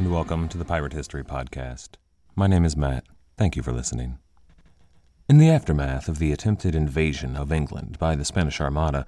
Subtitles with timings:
[0.00, 1.96] And welcome to the Pirate History Podcast.
[2.34, 3.04] My name is Matt.
[3.36, 4.16] Thank you for listening.
[5.28, 9.04] In the aftermath of the attempted invasion of England by the Spanish Armada,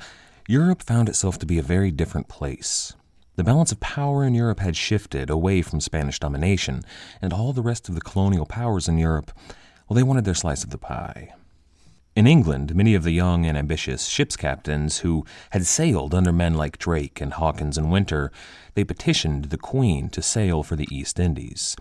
[0.47, 2.93] Europe found itself to be a very different place.
[3.37, 6.83] The balance of power in Europe had shifted away from Spanish domination,
[7.23, 9.33] and all the rest of the colonial powers in Europe,
[9.89, 11.33] well, they wanted their slice of the pie.
[12.15, 16.53] In England, many of the young and ambitious ship's captains who had sailed under men
[16.53, 18.31] like Drake and Hawkins and Winter,
[18.75, 21.75] they petitioned the Queen to sail for the East Indies.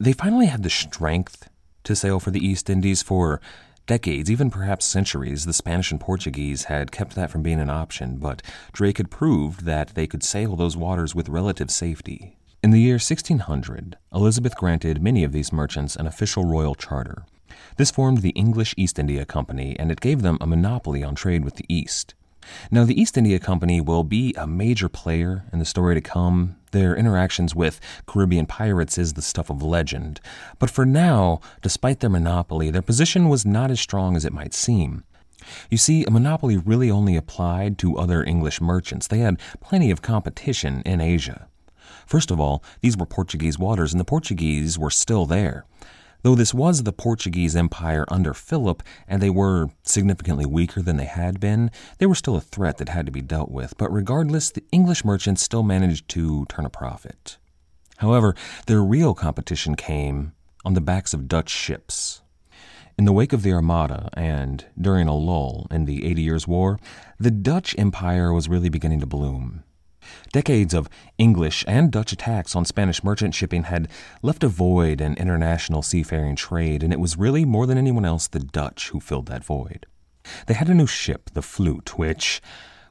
[0.00, 1.48] They finally had the strength
[1.84, 3.40] to sail for the East Indies for
[3.86, 5.46] decades, even perhaps centuries.
[5.46, 8.42] The Spanish and Portuguese had kept that from being an option, but
[8.72, 12.36] Drake had proved that they could sail those waters with relative safety.
[12.60, 17.24] In the year 1600, Elizabeth granted many of these merchants an official royal charter.
[17.76, 21.44] This formed the English East India Company, and it gave them a monopoly on trade
[21.44, 22.14] with the East.
[22.70, 26.56] Now, the East India Company will be a major player in the story to come.
[26.72, 30.20] Their interactions with Caribbean pirates is the stuff of legend.
[30.58, 34.54] But for now, despite their monopoly, their position was not as strong as it might
[34.54, 35.04] seem.
[35.70, 39.06] You see, a monopoly really only applied to other English merchants.
[39.06, 41.48] They had plenty of competition in Asia.
[42.06, 45.64] First of all, these were Portuguese waters, and the Portuguese were still there.
[46.22, 51.04] Though this was the Portuguese Empire under Philip, and they were significantly weaker than they
[51.06, 53.76] had been, they were still a threat that had to be dealt with.
[53.76, 57.38] But regardless, the English merchants still managed to turn a profit.
[57.96, 60.32] However, their real competition came
[60.64, 62.22] on the backs of Dutch ships.
[62.96, 66.78] In the wake of the Armada and during a lull in the Eighty Years' War,
[67.18, 69.64] the Dutch Empire was really beginning to bloom.
[70.32, 73.88] Decades of English and Dutch attacks on Spanish merchant shipping had
[74.22, 78.28] left a void in international seafaring trade, and it was really more than anyone else
[78.28, 79.86] the Dutch who filled that void.
[80.46, 82.40] They had a new ship, the Flute, which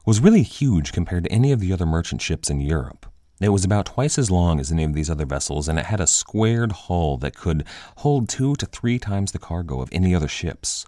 [0.04, 3.06] was really huge compared to any of the other merchant ships in Europe.
[3.40, 6.00] It was about twice as long as any of these other vessels, and it had
[6.00, 7.64] a squared hull that could
[7.98, 10.86] hold two to three times the cargo of any other ships.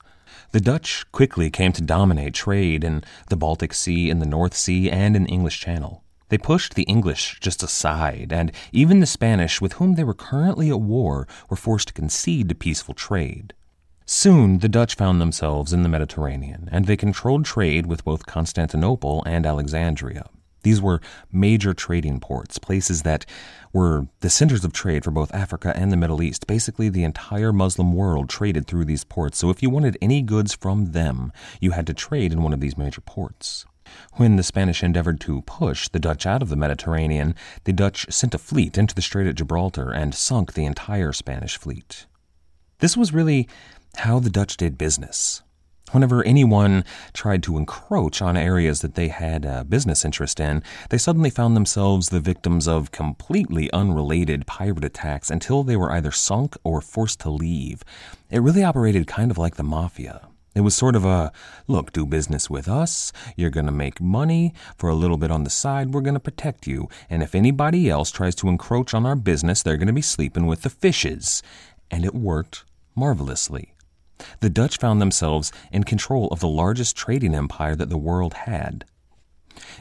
[0.53, 4.89] The Dutch quickly came to dominate trade in the Baltic Sea, in the North Sea,
[4.89, 6.04] and in the English Channel.
[6.29, 10.71] They pushed the English just aside, and even the Spanish, with whom they were currently
[10.71, 13.53] at war, were forced to concede to peaceful trade.
[14.07, 19.23] Soon the Dutch found themselves in the Mediterranean, and they controlled trade with both Constantinople
[19.25, 20.29] and Alexandria.
[20.63, 23.27] These were major trading ports, places that
[23.73, 26.47] were the centers of trade for both Africa and the Middle East.
[26.47, 30.55] Basically, the entire Muslim world traded through these ports, so if you wanted any goods
[30.55, 33.67] from them, you had to trade in one of these major ports.
[34.15, 37.35] When the Spanish endeavored to push the Dutch out of the Mediterranean,
[37.65, 41.57] the Dutch sent a fleet into the Strait of Gibraltar and sunk the entire Spanish
[41.57, 42.07] fleet.
[42.79, 43.49] This was really
[43.97, 45.43] how the Dutch did business.
[45.93, 50.99] Whenever anyone tried to encroach on areas that they had a business interest in, they
[50.99, 56.57] suddenly found themselves the victims of completely unrelated pirate attacks until they were either sunk
[56.65, 57.85] or forced to leave.
[58.29, 60.27] It really operated kind of like the mafia.
[60.55, 61.33] It was sort of a
[61.67, 63.13] look, do business with us.
[63.37, 64.55] You're going to make money.
[64.77, 66.89] For a little bit on the side, we're going to protect you.
[67.11, 70.47] And if anybody else tries to encroach on our business, they're going to be sleeping
[70.47, 71.43] with the fishes.
[71.91, 72.65] And it worked
[72.95, 73.75] marvelously.
[74.39, 78.85] The Dutch found themselves in control of the largest trading empire that the world had.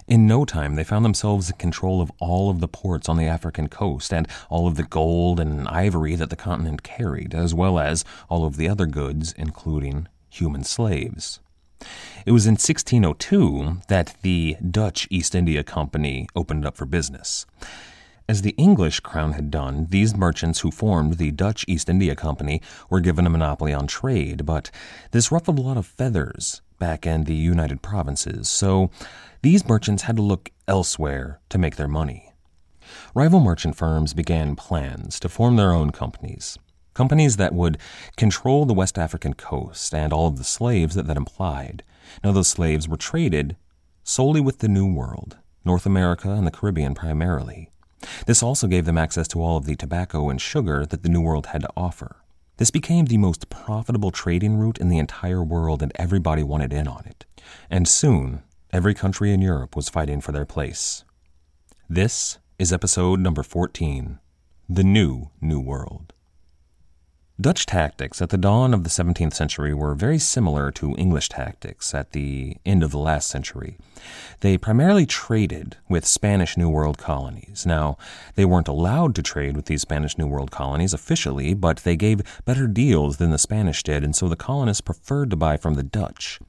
[0.08, 3.26] In no time, they found themselves in control of all of the ports on the
[3.26, 7.80] African coast and all of the gold and ivory that the continent carried, as well
[7.80, 11.40] as all of the other goods, including human slaves.
[12.26, 17.46] It was in 1602 that the Dutch East India Company opened up for business.
[18.28, 22.62] As the English crown had done, these merchants who formed the Dutch East India Company
[22.90, 24.72] were given a monopoly on trade, but
[25.12, 28.90] this ruffled a lot of feathers back in the United Provinces, so
[29.42, 32.32] these merchants had to look elsewhere to make their money.
[33.14, 36.58] Rival merchant firms began plans to form their own companies,
[36.94, 37.78] companies that would
[38.18, 41.84] control the West African coast and all of the slaves that that implied.
[42.24, 43.56] Now, those slaves were traded
[44.04, 47.70] solely with the New World, North America and the Caribbean primarily.
[48.26, 51.22] This also gave them access to all of the tobacco and sugar that the New
[51.22, 52.18] World had to offer.
[52.58, 56.88] This became the most profitable trading route in the entire world, and everybody wanted in
[56.88, 57.26] on it.
[57.70, 61.04] And soon, every country in Europe was fighting for their place.
[61.90, 64.20] This is episode number 14
[64.70, 66.14] The New New World.
[67.42, 71.92] Dutch tactics at the dawn of the 17th century were very similar to English tactics
[71.96, 73.76] at the end of the last century.
[74.42, 77.66] They primarily traded with Spanish New World colonies.
[77.66, 77.98] Now,
[78.36, 82.22] they weren't allowed to trade with these Spanish New World colonies officially, but they gave
[82.46, 85.82] better deals than the Spanish did, and so the colonists preferred to buy from the
[85.82, 86.40] Dutch.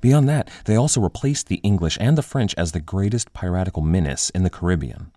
[0.00, 4.28] Beyond that, they also replaced the English and the French as the greatest piratical menace
[4.30, 5.12] in the Caribbean.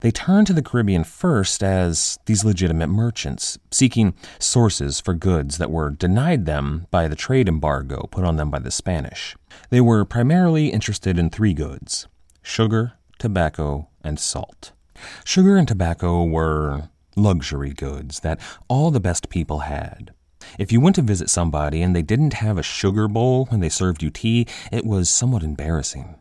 [0.00, 5.70] They turned to the Caribbean first as these legitimate merchants, seeking sources for goods that
[5.70, 9.36] were denied them by the trade embargo put on them by the Spanish.
[9.70, 12.06] They were primarily interested in three goods
[12.42, 14.72] sugar, tobacco, and salt.
[15.24, 20.12] Sugar and tobacco were luxury goods that all the best people had.
[20.58, 23.68] If you went to visit somebody and they didn't have a sugar bowl when they
[23.68, 26.16] served you tea, it was somewhat embarrassing.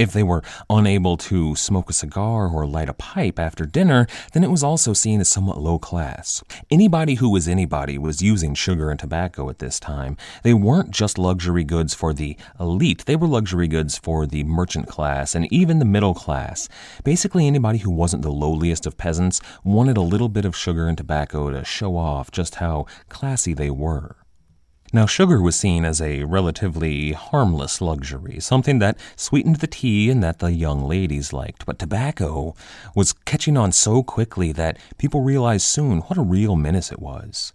[0.00, 4.42] If they were unable to smoke a cigar or light a pipe after dinner, then
[4.42, 6.42] it was also seen as somewhat low class.
[6.70, 10.16] Anybody who was anybody was using sugar and tobacco at this time.
[10.42, 14.88] They weren't just luxury goods for the elite, they were luxury goods for the merchant
[14.88, 16.66] class and even the middle class.
[17.04, 20.96] Basically, anybody who wasn't the lowliest of peasants wanted a little bit of sugar and
[20.96, 24.16] tobacco to show off just how classy they were.
[24.92, 30.20] Now, sugar was seen as a relatively harmless luxury, something that sweetened the tea and
[30.24, 31.64] that the young ladies liked.
[31.64, 32.56] But tobacco
[32.92, 37.52] was catching on so quickly that people realized soon what a real menace it was.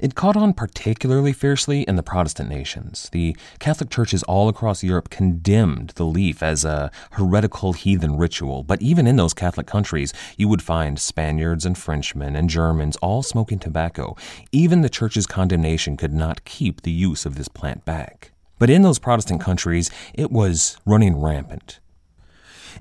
[0.00, 3.08] It caught on particularly fiercely in the Protestant nations.
[3.12, 8.82] The Catholic churches all across Europe condemned the leaf as a heretical heathen ritual, but
[8.82, 13.58] even in those Catholic countries, you would find Spaniards and Frenchmen and Germans all smoking
[13.58, 14.16] tobacco.
[14.52, 18.32] Even the church's condemnation could not keep the use of this plant back.
[18.58, 21.80] But in those Protestant countries, it was running rampant.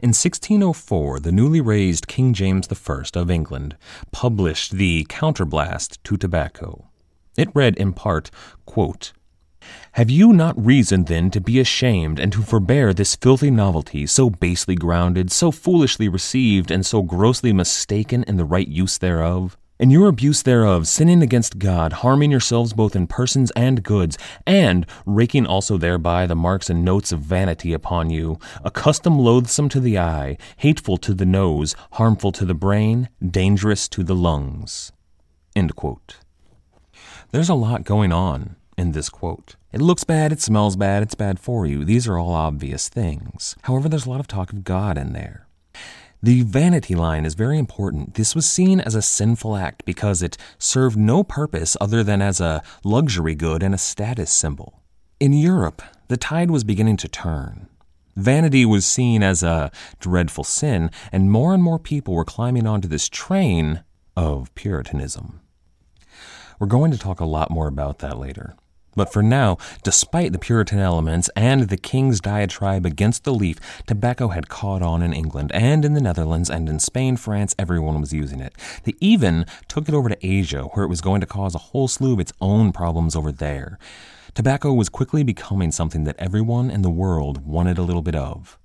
[0.01, 3.77] In 1604, the newly raised King James I of England
[4.11, 6.89] published the Counterblast to Tobacco.
[7.37, 8.31] It read in part,
[8.65, 9.13] quote,
[9.93, 14.29] have you not reason then to be ashamed and to forbear this filthy novelty, so
[14.29, 19.57] basely grounded, so foolishly received, and so grossly mistaken in the right use thereof?
[19.83, 24.85] In your abuse thereof, sinning against God, harming yourselves both in persons and goods, and
[25.05, 29.81] raking also thereby the marks and notes of vanity upon you, a custom loathsome to
[29.81, 34.93] the eye, hateful to the nose, harmful to the brain, dangerous to the lungs.
[37.31, 39.57] There's a lot going on in this quote.
[39.73, 41.83] It looks bad, it smells bad, it's bad for you.
[41.83, 43.57] These are all obvious things.
[43.63, 45.45] However, there's a lot of talk of God in there.
[46.23, 48.13] The vanity line is very important.
[48.13, 52.39] This was seen as a sinful act because it served no purpose other than as
[52.39, 54.79] a luxury good and a status symbol.
[55.19, 57.67] In Europe, the tide was beginning to turn.
[58.15, 62.87] Vanity was seen as a dreadful sin, and more and more people were climbing onto
[62.87, 63.83] this train
[64.15, 65.41] of Puritanism.
[66.57, 68.55] We're going to talk a lot more about that later.
[68.95, 74.29] But for now, despite the Puritan elements and the king's diatribe against the leaf, tobacco
[74.29, 78.13] had caught on in England and in the Netherlands and in Spain, France, everyone was
[78.13, 78.53] using it.
[78.83, 81.87] They even took it over to Asia, where it was going to cause a whole
[81.87, 83.79] slew of its own problems over there.
[84.35, 88.57] Tobacco was quickly becoming something that everyone in the world wanted a little bit of.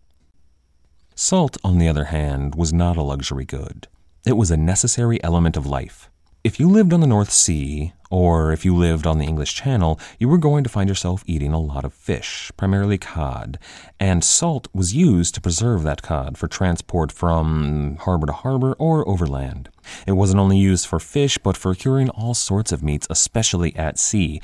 [1.14, 3.88] Salt, on the other hand, was not a luxury good.
[4.24, 6.10] It was a necessary element of life.
[6.44, 9.98] If you lived on the North Sea, or if you lived on the English Channel,
[10.18, 13.58] you were going to find yourself eating a lot of fish, primarily cod,
[14.00, 19.08] and salt was used to preserve that cod for transport from harbor to harbor or
[19.08, 19.68] overland.
[20.06, 23.98] It wasn't only used for fish, but for curing all sorts of meats, especially at
[23.98, 24.40] sea.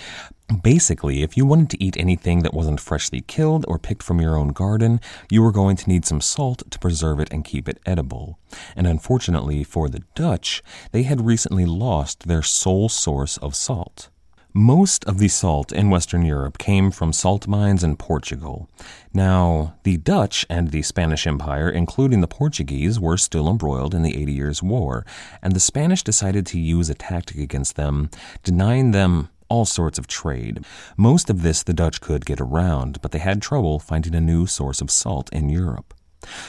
[0.62, 4.36] Basically, if you wanted to eat anything that wasn't freshly killed or picked from your
[4.36, 7.80] own garden, you were going to need some salt to preserve it and keep it
[7.86, 8.38] edible.
[8.76, 14.10] And unfortunately for the Dutch, they had recently lost their sole source of salt.
[14.56, 18.70] Most of the salt in Western Europe came from salt mines in Portugal.
[19.12, 24.16] Now, the Dutch and the Spanish Empire, including the Portuguese, were still embroiled in the
[24.16, 25.04] Eighty Years' War,
[25.42, 28.10] and the Spanish decided to use a tactic against them,
[28.44, 30.64] denying them all sorts of trade.
[30.96, 34.46] Most of this the Dutch could get around, but they had trouble finding a new
[34.46, 35.94] source of salt in Europe.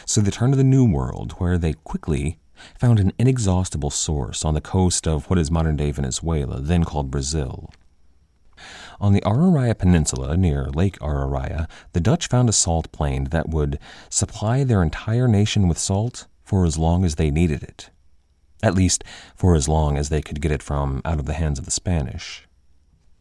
[0.05, 2.37] So they turned to the New World, where they quickly
[2.77, 7.09] found an inexhaustible source on the coast of what is modern day Venezuela, then called
[7.09, 7.71] Brazil.
[8.99, 13.79] On the Araya Peninsula near Lake Araya, the Dutch found a salt plain that would
[14.09, 17.89] supply their entire nation with salt for as long as they needed it.
[18.63, 19.03] At least
[19.35, 21.71] for as long as they could get it from out of the hands of the
[21.71, 22.47] Spanish.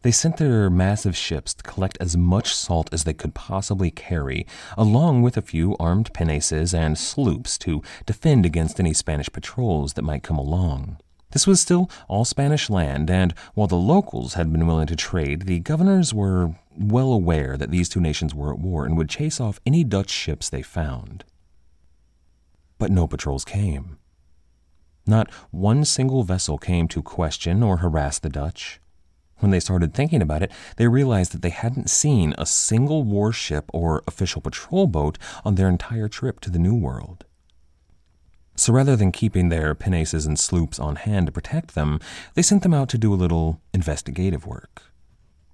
[0.05, 4.45] They sent their massive ships to collect as much salt as they could possibly carry,
[4.77, 10.03] along with a few armed pinnaces and sloops to defend against any Spanish patrols that
[10.03, 10.97] might come along.
[11.35, 15.41] This was still all Spanish land, and while the locals had been willing to trade,
[15.41, 19.41] the governors were well aware that these two nations were at war and would chase
[19.41, 21.25] off any Dutch ships they found.
[22.77, 23.97] But no patrols came.
[25.05, 28.79] Not one single vessel came to question or harass the Dutch.
[29.39, 33.65] When they started thinking about it, they realized that they hadn't seen a single warship
[33.73, 37.25] or official patrol boat on their entire trip to the New World.
[38.55, 41.99] So rather than keeping their pinnaces and sloops on hand to protect them,
[42.33, 44.83] they sent them out to do a little investigative work.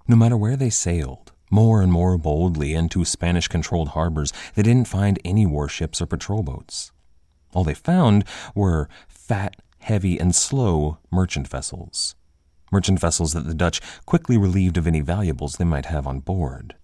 [0.07, 4.87] No matter where they sailed, more and more boldly into Spanish controlled harbors, they didn't
[4.87, 6.91] find any warships or patrol boats.
[7.53, 8.23] All they found
[8.55, 12.15] were fat, heavy, and slow merchant vessels.
[12.71, 16.75] Merchant vessels that the Dutch quickly relieved of any valuables they might have on board.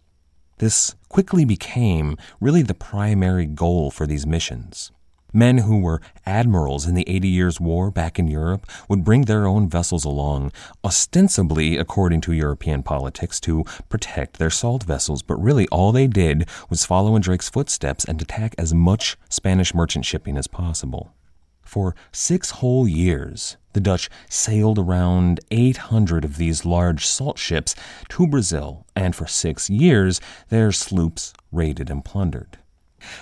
[0.58, 4.92] This quickly became really the primary goal for these missions.
[5.34, 9.46] Men who were admirals in the Eighty Years' War back in Europe would bring their
[9.46, 10.54] own vessels along,
[10.86, 16.48] ostensibly, according to European politics, to protect their salt vessels, but really all they did
[16.70, 21.14] was follow in Drake's footsteps and attack as much Spanish merchant shipping as possible.
[21.62, 27.76] For six whole years, the Dutch sailed around 800 of these large salt ships
[28.10, 32.58] to Brazil, and for six years, their sloops raided and plundered.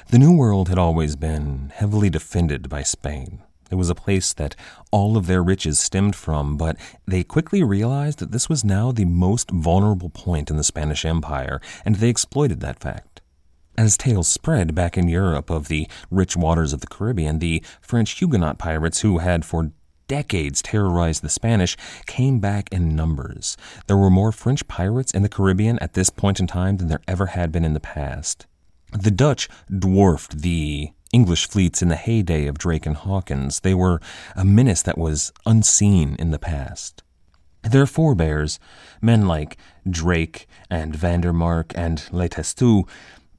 [0.09, 3.41] The New World had always been heavily defended by Spain.
[3.71, 4.55] It was a place that
[4.91, 6.77] all of their riches stemmed from, but
[7.07, 11.59] they quickly realized that this was now the most vulnerable point in the Spanish Empire,
[11.83, 13.21] and they exploited that fact.
[13.77, 18.11] As tales spread back in Europe of the rich waters of the Caribbean, the French
[18.11, 19.71] Huguenot pirates who had for
[20.07, 23.57] decades terrorized the Spanish came back in numbers.
[23.87, 27.01] There were more French pirates in the Caribbean at this point in time than there
[27.07, 28.45] ever had been in the past.
[28.97, 33.59] The Dutch dwarfed the English fleets in the heyday of Drake and Hawkins.
[33.59, 33.99] They were
[34.37, 37.03] a menace that was unseen in the past.
[37.61, 38.57] Their forebears,
[39.01, 39.57] men like
[39.89, 42.87] Drake and Vandermark and Le Testu,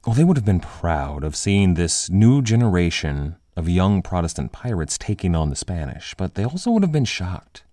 [0.05, 4.95] well, they would have been proud of seeing this new generation of young Protestant pirates
[4.97, 7.63] taking on the Spanish, but they also would have been shocked.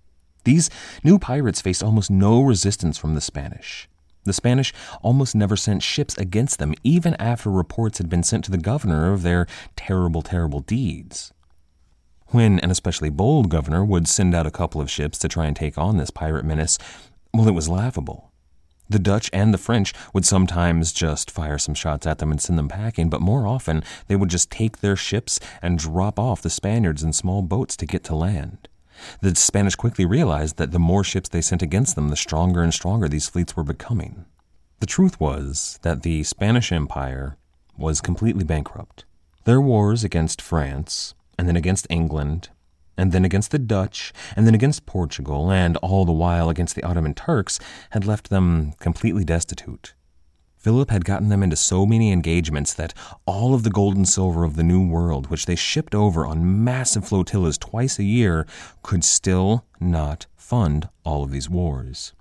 [0.44, 0.70] These
[1.02, 3.88] new pirates faced almost no resistance from the Spanish.
[4.24, 8.50] The Spanish almost never sent ships against them, even after reports had been sent to
[8.50, 11.32] the governor of their terrible, terrible deeds.
[12.28, 15.54] When an especially bold governor would send out a couple of ships to try and
[15.54, 16.78] take on this pirate menace,
[17.32, 18.32] well, it was laughable.
[18.88, 22.58] The Dutch and the French would sometimes just fire some shots at them and send
[22.58, 26.50] them packing, but more often they would just take their ships and drop off the
[26.50, 28.68] Spaniards in small boats to get to land.
[29.20, 32.72] The Spanish quickly realized that the more ships they sent against them, the stronger and
[32.72, 34.24] stronger these fleets were becoming.
[34.80, 37.36] The truth was that the Spanish Empire
[37.76, 39.04] was completely bankrupt.
[39.44, 42.50] Their wars against France, and then against England,
[42.96, 46.82] and then against the Dutch, and then against Portugal, and all the while against the
[46.82, 47.58] Ottoman Turks,
[47.90, 49.94] had left them completely destitute.
[50.64, 52.94] Philip had gotten them into so many engagements that
[53.26, 56.64] all of the gold and silver of the New World, which they shipped over on
[56.64, 58.46] massive flotillas twice a year,
[58.82, 62.14] could still not fund all of these wars.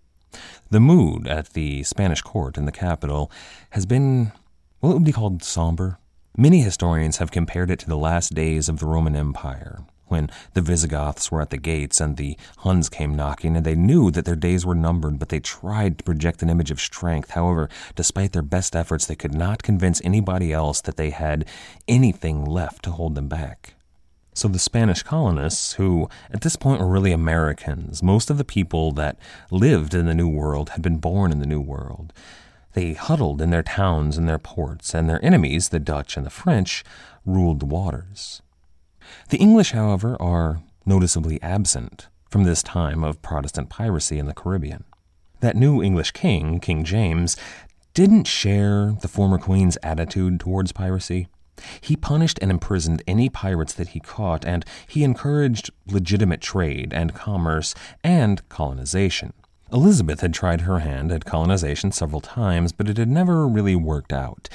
[0.70, 3.32] The mood at the Spanish court in the capital
[3.70, 4.34] has been,
[4.82, 5.98] well, it would be called somber.
[6.36, 10.62] Many historians have compared it to the last days of the Roman Empire, when the
[10.62, 14.36] Visigoths were at the gates and the Huns came knocking, and they knew that their
[14.36, 17.32] days were numbered, but they tried to project an image of strength.
[17.32, 21.46] However, despite their best efforts, they could not convince anybody else that they had
[21.88, 23.74] anything left to hold them back.
[24.36, 28.91] So the Spanish colonists, who at this point were really Americans, most of the people
[28.91, 29.17] that
[29.50, 32.13] lived in the New World had been born in the New World.
[32.74, 36.32] They huddled in their towns and their ports, and their enemies, the Dutch and the
[36.32, 36.84] French,
[37.25, 38.43] ruled the waters.
[39.29, 44.84] The English, however, are noticeably absent from this time of Protestant piracy in the Caribbean.
[45.39, 47.38] That new English king, King James,
[47.93, 51.27] didn't share the former queen's attitude towards piracy.
[51.79, 57.13] He punished and imprisoned any pirates that he caught, and he encouraged legitimate trade and
[57.13, 59.34] commerce and colonization.
[59.72, 64.13] Elizabeth had tried her hand at colonization several times, but it had never really worked
[64.13, 64.50] out.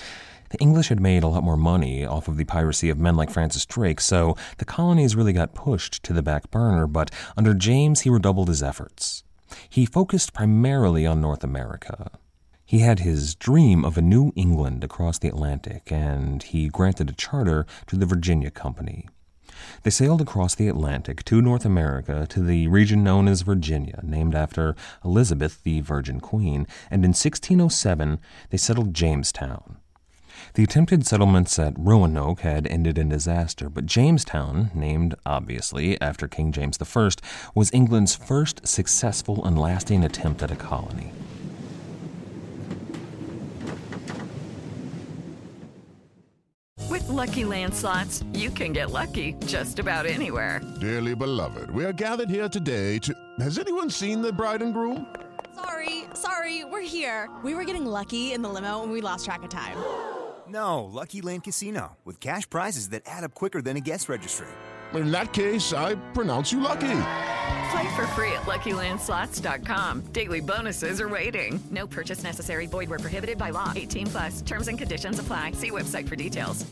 [0.51, 3.31] The English had made a lot more money off of the piracy of men like
[3.31, 8.01] Francis Drake, so the colonies really got pushed to the back burner, but under James
[8.01, 9.25] he redoubled his efforts.
[9.69, 12.11] He focused primarily on North America.
[12.65, 17.15] He had his dream of a New England across the Atlantic, and he granted a
[17.15, 19.09] charter to the Virginia Company.
[19.83, 24.35] They sailed across the Atlantic to North America to the region known as Virginia, named
[24.35, 29.78] after Elizabeth, the Virgin Queen, and in 1607 they settled Jamestown.
[30.59, 36.51] The attempted settlements at Roanoke had ended in disaster, but Jamestown, named obviously after King
[36.51, 37.11] James I,
[37.55, 41.13] was England's first successful and lasting attempt at a colony.
[46.91, 50.61] With Lucky Land slots, you can get lucky just about anywhere.
[50.81, 53.15] Dearly beloved, we are gathered here today to.
[53.39, 55.07] Has anyone seen the bride and groom?
[55.55, 57.29] Sorry, sorry, we're here.
[57.45, 59.79] We were getting lucky in the limo and we lost track of time.
[60.51, 64.49] No, Lucky Land Casino, with cash prizes that add up quicker than a guest registry.
[64.95, 67.01] In that case, I pronounce you lucky.
[67.71, 70.13] Play for free at LuckyLandSlots.com.
[70.13, 71.61] Daily bonuses are waiting.
[71.71, 72.67] No purchase necessary.
[72.67, 73.73] Void where prohibited by law.
[73.77, 74.43] 18 plus.
[74.43, 75.53] Terms and conditions apply.
[75.53, 76.65] See website for details.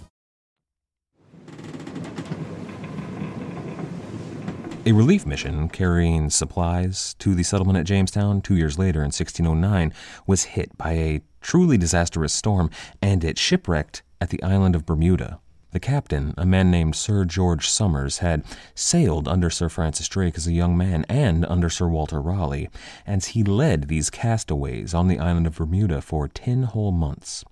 [4.87, 9.93] A relief mission carrying supplies to the settlement at Jamestown two years later in 1609
[10.29, 12.69] was hit by a truly disastrous storm
[13.01, 15.39] and it shipwrecked at the island of Bermuda.
[15.71, 18.43] The captain, a man named Sir George Somers, had
[18.75, 22.69] sailed under Sir Francis Drake as a young man and under Sir Walter Raleigh,
[23.07, 27.45] and he led these castaways on the island of Bermuda for ten whole months.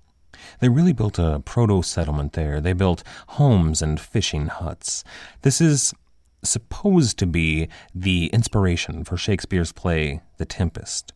[0.59, 2.61] They really built a proto settlement there.
[2.61, 5.05] They built homes and fishing huts.
[5.43, 5.95] This is
[6.43, 11.14] supposed to be the inspiration for Shakespeare's play The Tempest.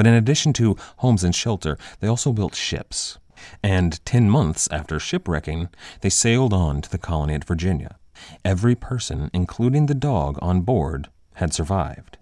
[0.00, 3.18] But in addition to homes and shelter, they also built ships.
[3.62, 5.68] And ten months after shipwrecking,
[6.00, 7.98] they sailed on to the colony at Virginia.
[8.42, 12.16] Every person, including the dog on board, had survived.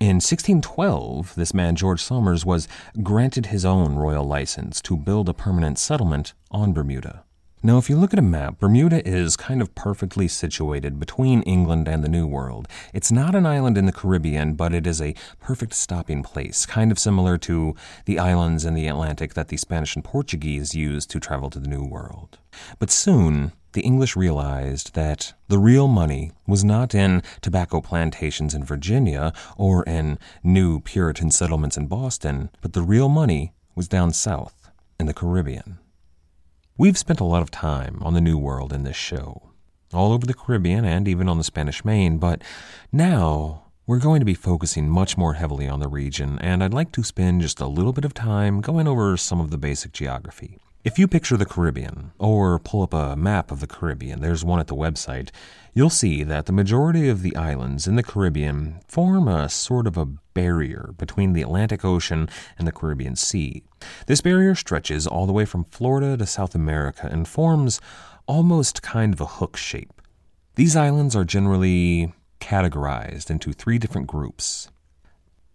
[0.00, 2.66] In 1612, this man, George Somers, was
[3.02, 7.24] granted his own royal license to build a permanent settlement on Bermuda.
[7.60, 11.88] Now, if you look at a map, Bermuda is kind of perfectly situated between England
[11.88, 12.68] and the New World.
[12.94, 16.92] It's not an island in the Caribbean, but it is a perfect stopping place, kind
[16.92, 21.18] of similar to the islands in the Atlantic that the Spanish and Portuguese used to
[21.18, 22.38] travel to the New World.
[22.78, 28.62] But soon, the English realized that the real money was not in tobacco plantations in
[28.62, 34.70] Virginia or in new Puritan settlements in Boston, but the real money was down south
[35.00, 35.80] in the Caribbean.
[36.80, 39.50] We've spent a lot of time on the New World in this show,
[39.92, 42.40] all over the Caribbean and even on the Spanish Main, but
[42.92, 46.92] now we're going to be focusing much more heavily on the region, and I'd like
[46.92, 50.60] to spend just a little bit of time going over some of the basic geography.
[50.88, 54.58] If you picture the Caribbean, or pull up a map of the Caribbean, there's one
[54.58, 55.28] at the website,
[55.74, 59.98] you'll see that the majority of the islands in the Caribbean form a sort of
[59.98, 62.26] a barrier between the Atlantic Ocean
[62.58, 63.62] and the Caribbean Sea.
[64.06, 67.82] This barrier stretches all the way from Florida to South America and forms
[68.26, 70.00] almost kind of a hook shape.
[70.54, 74.70] These islands are generally categorized into three different groups.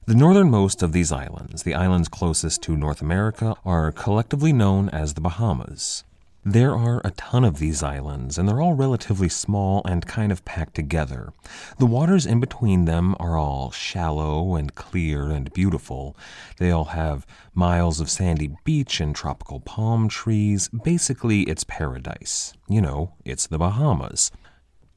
[0.06, 5.14] The northernmost of these islands, the islands closest to North America, are collectively known as
[5.14, 6.04] the Bahamas.
[6.44, 10.44] There are a ton of these islands, and they're all relatively small and kind of
[10.44, 11.32] packed together.
[11.80, 16.18] The waters in between them are all shallow and clear and beautiful.
[16.58, 20.68] They all have miles of sandy beach and tropical palm trees.
[20.68, 22.54] Basically, it's paradise.
[22.68, 24.32] You know, it's the Bahamas.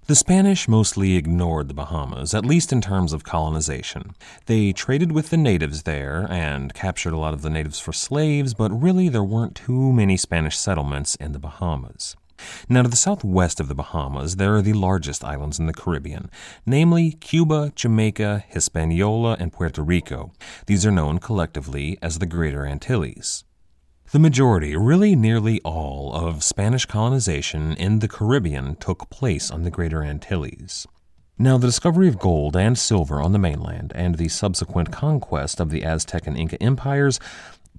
[0.09, 4.14] The Spanish mostly ignored the Bahamas, at least in terms of colonization.
[4.45, 8.55] They traded with the natives there and captured a lot of the natives for slaves,
[8.55, 12.14] but really there weren't too many Spanish settlements in the Bahamas.
[12.69, 16.31] Now, to the southwest of the Bahamas, there are the largest islands in the Caribbean,
[16.64, 20.31] namely Cuba, Jamaica, Hispaniola, and Puerto Rico.
[20.66, 23.42] These are known collectively as the Greater Antilles.
[24.12, 29.71] The majority, really nearly all, of Spanish colonization in the Caribbean took place on the
[29.71, 30.87] Greater Antilles.
[31.38, 35.71] Now, the discovery of gold and silver on the mainland and the subsequent conquest of
[35.71, 37.19] the Aztec and Inca empires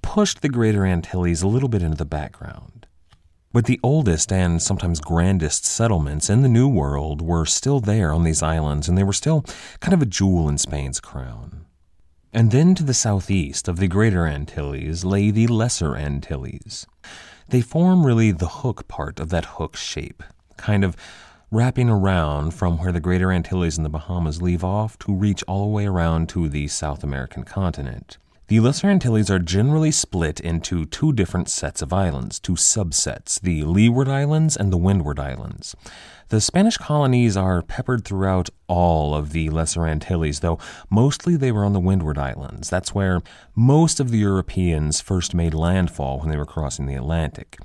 [0.02, 2.86] pushed the Greater Antilles a little bit into the background.
[3.50, 8.24] But the oldest and sometimes grandest settlements in the New World were still there on
[8.24, 9.46] these islands, and they were still
[9.80, 11.57] kind of a jewel in Spain's crown.
[12.32, 16.86] And then to the southeast of the Greater Antilles lay the Lesser Antilles.
[17.48, 20.22] They form really the hook part of that hook shape,
[20.58, 20.94] kind of
[21.50, 25.62] wrapping around from where the Greater Antilles and the Bahamas leave off to reach all
[25.62, 28.18] the way around to the South American continent.
[28.48, 33.62] The Lesser Antilles are generally split into two different sets of islands, two subsets, the
[33.62, 35.74] Leeward Islands and the Windward Islands.
[36.30, 40.58] The Spanish colonies are peppered throughout all of the Lesser Antilles, though
[40.90, 42.68] mostly they were on the Windward Islands.
[42.68, 43.22] That's where
[43.54, 47.58] most of the Europeans first made landfall when they were crossing the Atlantic.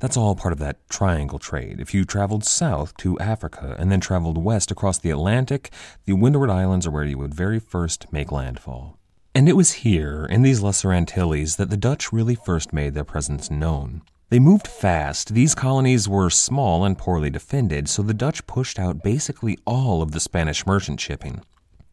[0.00, 1.78] That's all part of that triangle trade.
[1.78, 5.70] If you traveled south to Africa and then traveled west across the Atlantic,
[6.04, 8.98] the Windward Islands are where you would very first make landfall.
[9.32, 13.04] And it was here, in these Lesser Antilles, that the Dutch really first made their
[13.04, 14.02] presence known.
[14.30, 15.32] They moved fast.
[15.32, 20.12] These colonies were small and poorly defended, so the Dutch pushed out basically all of
[20.12, 21.42] the Spanish merchant shipping.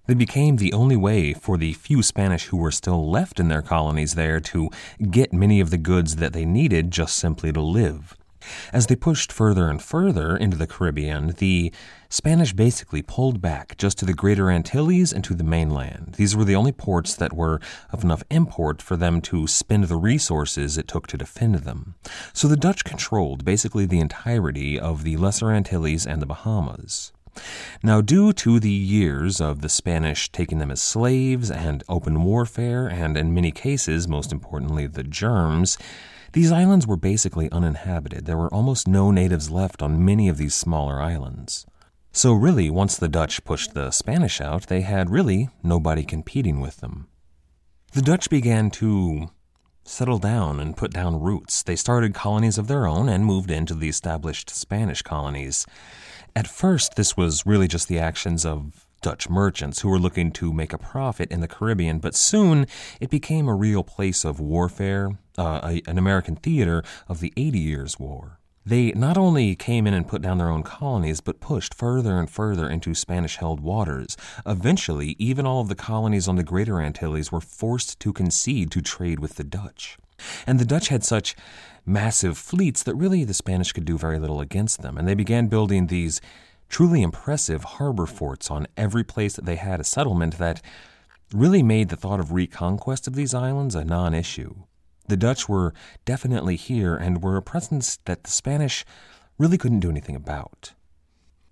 [0.06, 3.62] They became the only way for the few Spanish who were still left in their
[3.62, 4.70] colonies there to
[5.10, 8.18] get many of the goods that they needed just simply to live.
[8.74, 11.72] As they pushed further and further into the Caribbean, the
[12.10, 16.16] Spanish basically pulled back just to the Greater Antilles and to the mainland.
[16.18, 17.60] These were the only ports that were
[17.92, 21.96] of enough import for them to spend the resources it took to defend them.
[22.34, 27.12] So the Dutch controlled basically the entirety of the Lesser Antilles and the Bahamas.
[27.84, 32.88] Now, due to the years of the Spanish taking them as slaves and open warfare,
[32.88, 35.78] and in many cases, most importantly, the germs,
[36.36, 38.26] these islands were basically uninhabited.
[38.26, 41.66] There were almost no natives left on many of these smaller islands.
[42.12, 46.78] So, really, once the Dutch pushed the Spanish out, they had really nobody competing with
[46.82, 47.08] them.
[47.94, 49.30] The Dutch began to
[49.86, 51.64] settle down and put down roots.
[51.64, 55.66] They started colonies of their own and moved into the established Spanish colonies.
[56.36, 60.52] At first, this was really just the actions of Dutch merchants who were looking to
[60.52, 62.66] make a profit in the Caribbean, but soon
[63.00, 67.60] it became a real place of warfare, uh, a, an American theater of the Eighty
[67.60, 68.40] Years' War.
[68.66, 72.28] They not only came in and put down their own colonies, but pushed further and
[72.28, 74.18] further into Spanish held waters.
[74.44, 78.82] Eventually, even all of the colonies on the Greater Antilles were forced to concede to
[78.82, 80.00] trade with the Dutch.
[80.48, 81.36] And the Dutch had such
[81.86, 85.46] massive fleets that really the Spanish could do very little against them, and they began
[85.48, 86.22] building these
[86.70, 90.62] truly impressive harbor forts on every place that they had a settlement that
[91.34, 94.56] really made the thought of reconquest of these islands a non issue.
[95.08, 95.74] The Dutch were
[96.04, 98.86] definitely here and were a presence that the Spanish
[99.38, 100.74] really couldn't do anything about.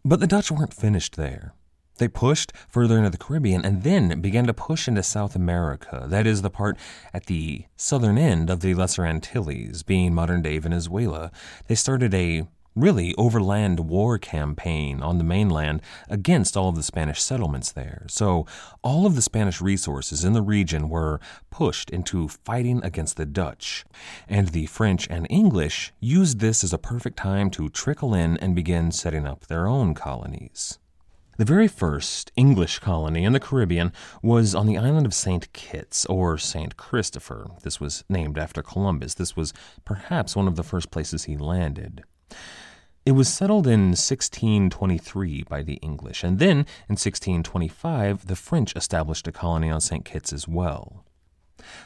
[0.04, 1.54] But the Dutch weren't finished there.
[1.98, 6.26] They pushed further into the Caribbean and then began to push into South America, that
[6.26, 6.78] is, the part
[7.14, 11.32] at the southern end of the Lesser Antilles, being modern day Venezuela.
[11.68, 17.22] They started a really overland war campaign on the mainland against all of the Spanish
[17.22, 18.06] settlements there.
[18.10, 18.46] So
[18.82, 23.86] all of the Spanish resources in the region were pushed into fighting against the Dutch.
[24.28, 28.56] And the French and English used this as a perfect time to trickle in and
[28.56, 30.80] begin setting up their own colonies.
[31.38, 35.52] The very first English colony in the Caribbean was on the island of St.
[35.52, 36.78] Kitts, or St.
[36.78, 37.48] Christopher.
[37.64, 39.16] This was named after Columbus.
[39.16, 39.52] This was
[39.84, 42.04] perhaps one of the first places he landed.
[43.06, 49.28] It was settled in 1623 by the English, and then in 1625 the French established
[49.28, 50.06] a colony on St.
[50.06, 51.04] Kitts as well.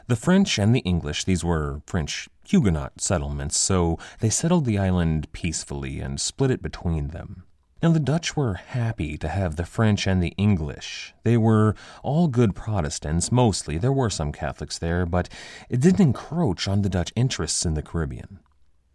[0.05, 5.31] The French and the English, these were French Huguenot settlements, so they settled the island
[5.31, 7.45] peacefully and split it between them.
[7.81, 11.15] Now, the Dutch were happy to have the French and the English.
[11.23, 13.79] They were all good Protestants, mostly.
[13.79, 15.29] There were some Catholics there, but
[15.67, 18.39] it didn't encroach on the Dutch interests in the Caribbean.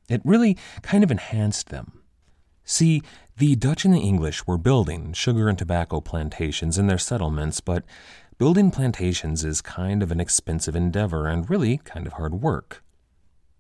[0.09, 2.02] It really kind of enhanced them.
[2.65, 3.03] See,
[3.37, 7.85] the Dutch and the English were building sugar and tobacco plantations in their settlements, but
[8.39, 12.83] building plantations is kind of an expensive endeavor and really kind of hard work.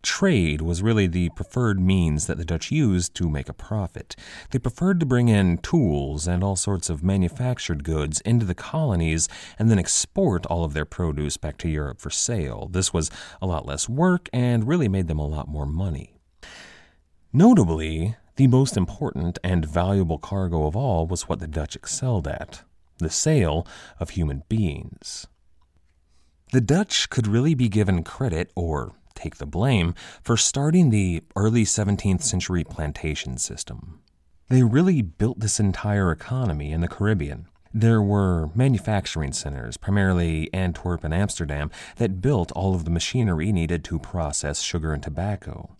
[0.02, 4.16] Trade was really the preferred means that the Dutch used to make a profit.
[4.50, 9.28] They preferred to bring in tools and all sorts of manufactured goods into the colonies
[9.60, 12.68] and then export all of their produce back to Europe for sale.
[12.72, 16.16] This was a lot less work and really made them a lot more money.
[17.32, 22.62] Notably, the most important and valuable cargo of all was what the Dutch excelled at
[22.99, 23.66] the sale
[23.99, 25.27] of human beings.
[26.53, 31.64] The Dutch could really be given credit, or take the blame, for starting the early
[31.64, 34.01] 17th century plantation system.
[34.49, 37.47] They really built this entire economy in the Caribbean.
[37.73, 43.83] There were manufacturing centers, primarily Antwerp and Amsterdam, that built all of the machinery needed
[43.85, 45.77] to process sugar and tobacco.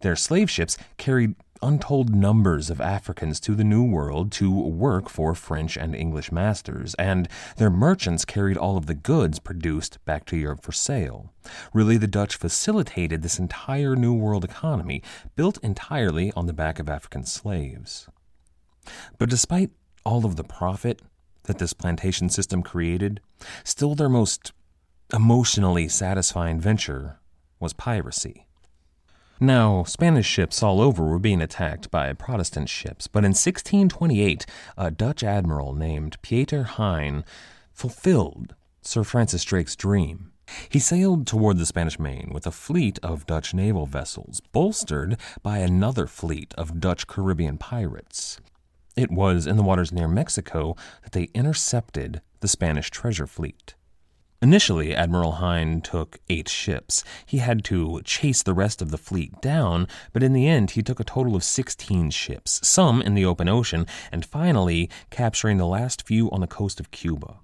[0.00, 5.34] Their slave ships carried untold numbers of Africans to the New World to work for
[5.34, 10.36] French and English masters, and their merchants carried all of the goods produced back to
[10.36, 11.32] Europe for sale.
[11.72, 15.02] Really, the Dutch facilitated this entire New World economy,
[15.36, 18.08] built entirely on the back of African slaves.
[19.18, 19.70] But despite
[20.04, 21.00] all of the profit
[21.44, 23.20] that this plantation system created,
[23.62, 24.52] still their most
[25.12, 27.20] emotionally satisfying venture
[27.60, 28.46] was piracy.
[29.44, 34.46] Now, Spanish ships all over were being attacked by Protestant ships, but in 1628,
[34.78, 37.24] a Dutch admiral named Pieter Heyn
[37.70, 40.32] fulfilled Sir Francis Drake's dream.
[40.70, 45.58] He sailed toward the Spanish Main with a fleet of Dutch naval vessels, bolstered by
[45.58, 48.40] another fleet of Dutch Caribbean pirates.
[48.96, 53.74] It was in the waters near Mexico that they intercepted the Spanish treasure fleet.
[54.44, 57.02] Initially, Admiral Heyn took eight ships.
[57.24, 60.82] He had to chase the rest of the fleet down, but in the end, he
[60.82, 65.66] took a total of 16 ships, some in the open ocean, and finally capturing the
[65.66, 67.38] last few on the coast of Cuba.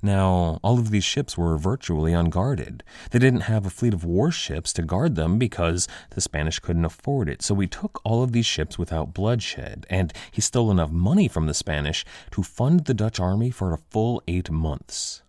[0.00, 2.84] Now, all of these ships were virtually unguarded.
[3.10, 7.28] They didn't have a fleet of warships to guard them because the Spanish couldn't afford
[7.28, 7.42] it.
[7.42, 11.46] So he took all of these ships without bloodshed, and he stole enough money from
[11.46, 15.22] the Spanish to fund the Dutch army for a full eight months.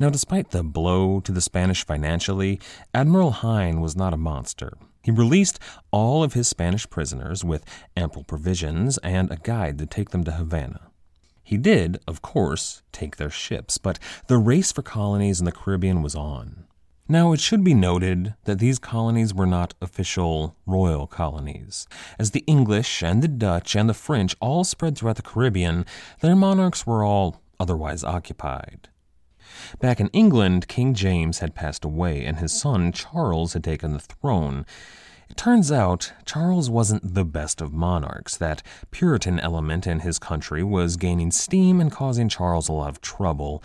[0.00, 2.58] Now, despite the blow to the Spanish financially,
[2.94, 4.78] Admiral Heyn was not a monster.
[5.02, 5.58] He released
[5.90, 10.32] all of his Spanish prisoners with ample provisions and a guide to take them to
[10.32, 10.88] Havana.
[11.42, 16.00] He did, of course, take their ships, but the race for colonies in the Caribbean
[16.00, 16.64] was on.
[17.06, 21.86] Now, it should be noted that these colonies were not official royal colonies.
[22.18, 25.84] As the English and the Dutch and the French all spread throughout the Caribbean,
[26.20, 28.88] their monarchs were all otherwise occupied.
[29.78, 34.00] Back in England, King James had passed away and his son Charles had taken the
[34.00, 34.64] throne.
[35.30, 38.36] It turns out Charles wasn't the best of monarchs.
[38.36, 43.00] That Puritan element in his country was gaining steam and causing Charles a lot of
[43.00, 43.62] trouble.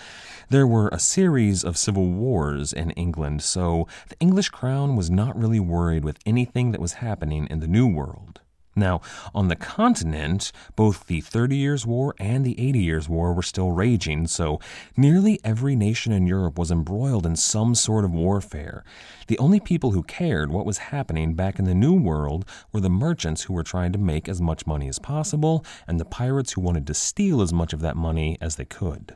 [0.50, 5.36] There were a series of civil wars in England, so the English crown was not
[5.36, 8.42] really worried with anything that was happening in the New World.
[8.76, 9.00] Now,
[9.34, 13.72] on the continent, both the Thirty Years' War and the Eighty Years' War were still
[13.72, 14.60] raging, so
[14.98, 18.84] nearly every nation in Europe was embroiled in some sort of warfare.
[19.28, 22.90] The only people who cared what was happening back in the New World were the
[22.90, 26.62] merchants who were trying to make as much money as possible, and the pirates who
[26.62, 29.16] wanted to steal as much of that money as they could.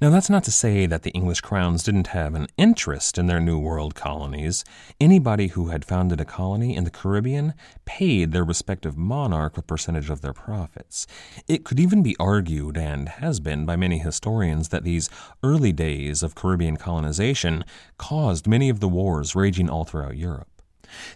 [0.00, 3.40] Now, that's not to say that the English crowns didn't have an interest in their
[3.40, 4.64] New World colonies.
[5.00, 10.08] Anybody who had founded a colony in the Caribbean paid their respective monarch a percentage
[10.08, 11.06] of their profits.
[11.46, 15.10] It could even be argued, and has been by many historians, that these
[15.42, 17.64] early days of Caribbean colonization
[17.98, 20.48] caused many of the wars raging all throughout Europe.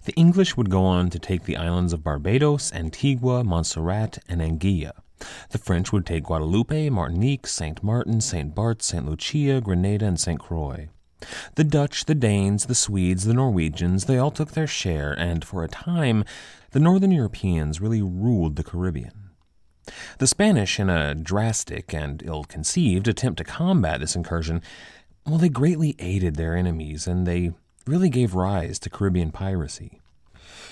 [0.05, 4.93] The English would go on to take the islands of Barbados, Antigua, Montserrat, and Anguilla.
[5.51, 7.83] The French would take Guadeloupe, Martinique, St.
[7.83, 8.55] Martin, St.
[8.55, 9.07] Barth, St.
[9.07, 10.41] Lucia, Grenada, and St.
[10.41, 10.89] Croix.
[11.55, 15.65] The Dutch, the Danes, the Swedes, the Norwegians, they all took their share, and for
[15.65, 16.25] a time,
[16.73, 19.31] the Northern Europeans really ruled the Caribbean.
[20.19, 24.63] The Spanish, in a drastic and ill conceived attempt to combat this incursion,
[25.27, 27.53] well, they greatly aided their enemies, and they
[27.87, 30.01] really gave rise to Caribbean piracy.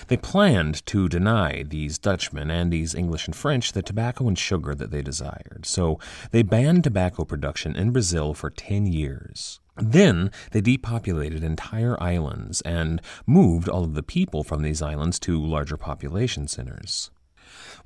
[0.07, 4.75] They planned to deny these Dutchmen and these English and French the tobacco and sugar
[4.75, 5.99] that they desired, so
[6.31, 9.59] they banned tobacco production in Brazil for 10 years.
[9.75, 15.43] Then they depopulated entire islands and moved all of the people from these islands to
[15.43, 17.09] larger population centers.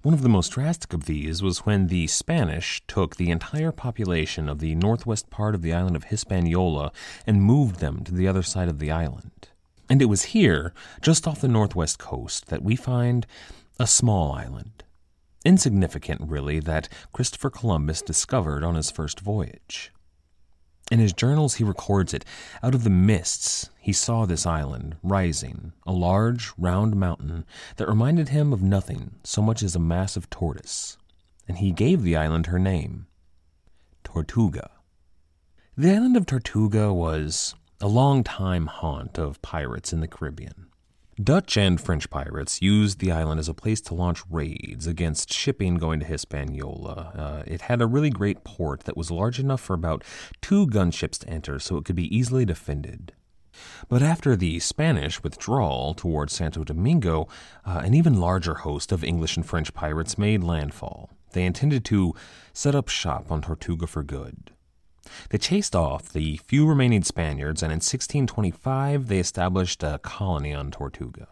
[0.01, 4.47] One of the most drastic of these was when the Spanish took the entire population
[4.47, 6.91] of the northwest part of the island of Hispaniola
[7.25, 9.49] and moved them to the other side of the island.
[9.89, 13.25] And it was here, just off the northwest coast, that we find
[13.79, 14.83] a small island.
[15.45, 19.93] Insignificant, really, that Christopher Columbus discovered on his first voyage.
[20.89, 22.23] In his journals, he records it.
[22.63, 27.45] Out of the mists, he saw this island rising, a large, round mountain
[27.75, 30.97] that reminded him of nothing so much as a massive tortoise.
[31.47, 33.07] And he gave the island her name
[34.03, 34.71] Tortuga.
[35.77, 40.67] The island of Tortuga was a long-time haunt of pirates in the Caribbean.
[41.21, 45.75] Dutch and French pirates used the island as a place to launch raids against shipping
[45.75, 47.11] going to Hispaniola.
[47.15, 50.03] Uh, it had a really great port that was large enough for about
[50.41, 53.13] two gunships to enter, so it could be easily defended.
[53.89, 57.27] But after the Spanish withdrawal towards Santo Domingo,
[57.65, 61.09] uh, an even larger host of English and French pirates made landfall.
[61.31, 62.13] They intended to
[62.53, 64.51] set up shop on Tortuga for good.
[65.29, 70.71] They chased off the few remaining Spaniards, and in 1625 they established a colony on
[70.71, 71.27] Tortuga.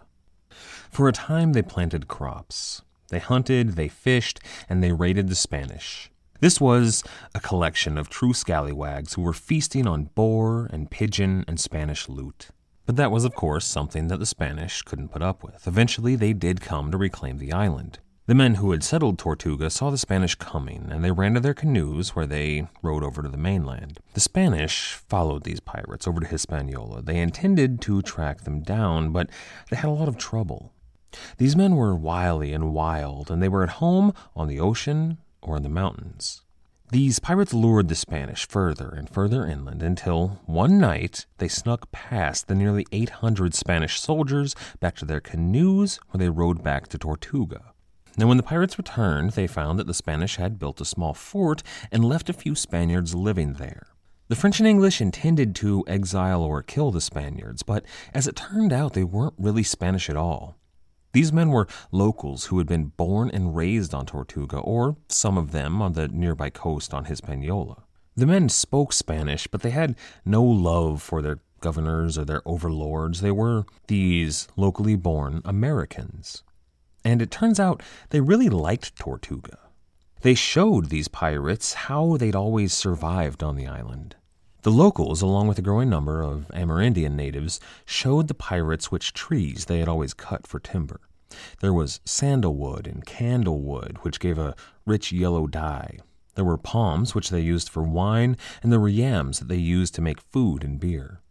[0.90, 2.82] For a time they planted crops.
[3.10, 6.10] They hunted, they fished, and they raided the Spanish.
[6.40, 11.60] This was a collection of true scallywags who were feasting on boar and pigeon and
[11.60, 12.50] Spanish loot.
[12.86, 15.66] But that was, of course, something that the Spanish couldn't put up with.
[15.68, 18.00] Eventually, they did come to reclaim the island.
[18.28, 21.54] The men who had settled Tortuga saw the Spanish coming, and they ran to their
[21.54, 24.00] canoes where they rowed over to the mainland.
[24.16, 27.04] The Spanish followed these pirates over to Hispaniola.
[27.04, 29.30] They intended to track them down, but
[29.70, 30.74] they had a lot of trouble.
[31.38, 35.58] These men were wily and wild, and they were at home on the ocean or
[35.58, 36.42] in the mountains.
[36.90, 42.48] These pirates lured the Spanish further and further inland until one night they snuck past
[42.48, 47.75] the nearly 800 Spanish soldiers back to their canoes where they rowed back to Tortuga.
[48.18, 51.64] Now, when the pirates returned, they found that the Spanish had built a small fort
[51.92, 53.88] and left a few Spaniards living there.
[54.28, 58.72] The French and English intended to exile or kill the Spaniards, but as it turned
[58.72, 60.56] out, they weren't really Spanish at all.
[61.12, 65.52] These men were locals who had been born and raised on Tortuga, or some of
[65.52, 67.84] them on the nearby coast on Hispaniola.
[68.16, 73.22] The men spoke Spanish, but they had no love for their governors or their overlords.
[73.22, 76.44] They were these locally born Americans.
[77.06, 79.60] And it turns out they really liked Tortuga.
[80.22, 84.16] They showed these pirates how they'd always survived on the island.
[84.64, 89.66] The locals, along with a growing number of Amerindian natives, showed the pirates which trees
[89.66, 91.00] they had always cut for timber.
[91.62, 94.56] There was sandalwood and candlewood, which gave a
[94.88, 96.00] rich yellow dye.
[96.34, 99.94] There were palms, which they used for wine, and there were yams that they used
[99.96, 101.22] to make food and beer.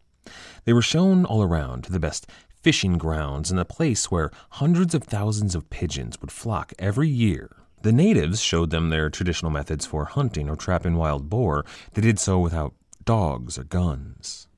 [0.65, 2.27] They were shown all around to the best
[2.65, 7.55] fishing grounds and a place where hundreds of thousands of pigeons would flock every year.
[7.83, 11.67] The natives showed them their traditional methods for hunting or trapping wild boar.
[11.93, 12.73] They did so without
[13.05, 14.49] dogs or guns.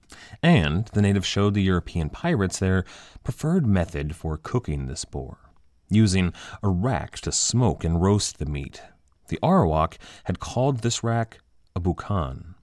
[0.40, 2.84] And the natives showed the European pirates their
[3.24, 5.38] preferred method for cooking this boar,
[5.90, 8.82] using a rack to smoke and roast the meat.
[9.26, 11.40] The Arawak had called this rack
[11.74, 12.54] a boucan.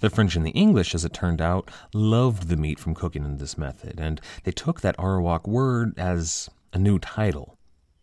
[0.00, 3.38] The French and the English, as it turned out, loved the meat from cooking in
[3.38, 7.56] this method, and they took that Arawak word as a new title.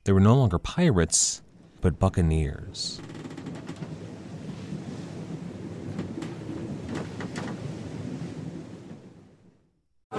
[0.05, 1.41] They were no longer pirates,
[1.81, 3.01] but buccaneers.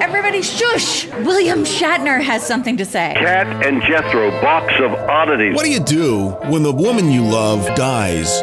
[0.01, 1.07] Everybody shush!
[1.25, 3.15] William Shatner has something to say.
[3.17, 5.55] Cat and Jethro, box of oddities.
[5.55, 8.43] What do you do when the woman you love dies?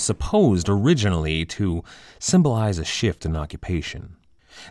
[0.00, 1.82] supposed originally to
[2.18, 4.16] symbolize a shift in occupation.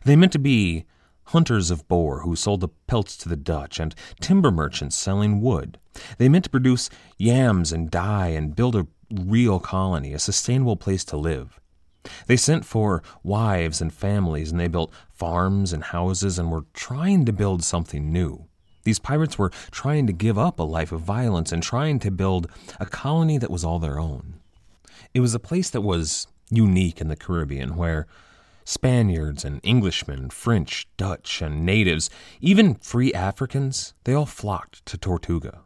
[0.04, 0.86] They meant to be
[1.26, 5.78] hunters of boar who sold the pelts to the Dutch and timber merchants selling wood.
[6.18, 11.06] They meant to produce yams and dye and build a real colony, a sustainable place
[11.06, 11.60] to live.
[12.28, 17.26] They sent for wives and families and they built farms and houses and were trying
[17.26, 18.46] to build something new.
[18.84, 22.50] These pirates were trying to give up a life of violence and trying to build
[22.80, 24.39] a colony that was all their own.
[25.14, 28.08] It was a place that was unique in the Caribbean where
[28.64, 35.62] Spaniards and Englishmen, French, Dutch, and natives, even free Africans, they all flocked to Tortuga.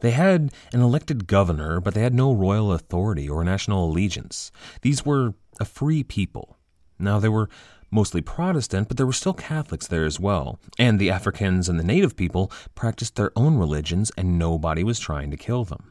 [0.00, 4.50] They had an elected governor, but they had no royal authority or national allegiance.
[4.82, 6.58] These were a free people.
[6.98, 7.48] Now, they were
[7.90, 10.58] mostly Protestant, but there were still Catholics there as well.
[10.78, 15.30] And the Africans and the native people practiced their own religions, and nobody was trying
[15.30, 15.89] to kill them.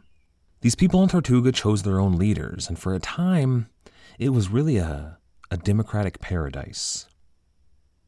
[0.61, 3.69] These people in Tortuga chose their own leaders, and for a time,
[4.17, 5.17] it was really a,
[5.49, 7.07] a democratic paradise.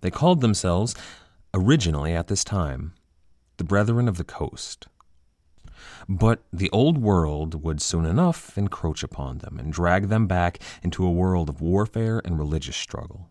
[0.01, 0.93] They called themselves,
[1.53, 2.93] originally at this time,
[3.55, 4.87] the Brethren of the Coast.
[6.09, 11.05] But the old world would soon enough encroach upon them and drag them back into
[11.05, 13.30] a world of warfare and religious struggle.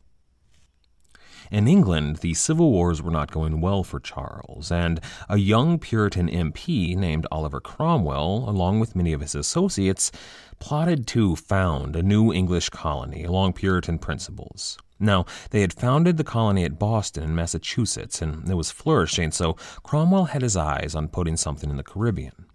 [1.50, 6.28] In England, the civil wars were not going well for Charles, and a young Puritan
[6.28, 10.12] MP named Oliver Cromwell, along with many of his associates,
[10.60, 14.78] plotted to found a new English colony along Puritan principles.
[15.00, 19.54] Now, they had founded the colony at Boston in Massachusetts, and it was flourishing, so
[19.82, 22.46] Cromwell had his eyes on putting something in the Caribbean.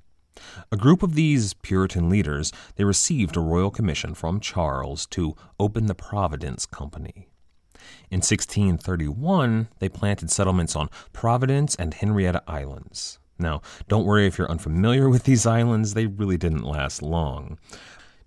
[0.71, 5.87] A group of these Puritan leaders, they received a royal commission from Charles to open
[5.87, 7.27] the Providence Company.
[8.11, 13.19] In 1631, they planted settlements on Providence and Henrietta Islands.
[13.37, 17.57] Now, don't worry if you're unfamiliar with these islands, they really didn't last long.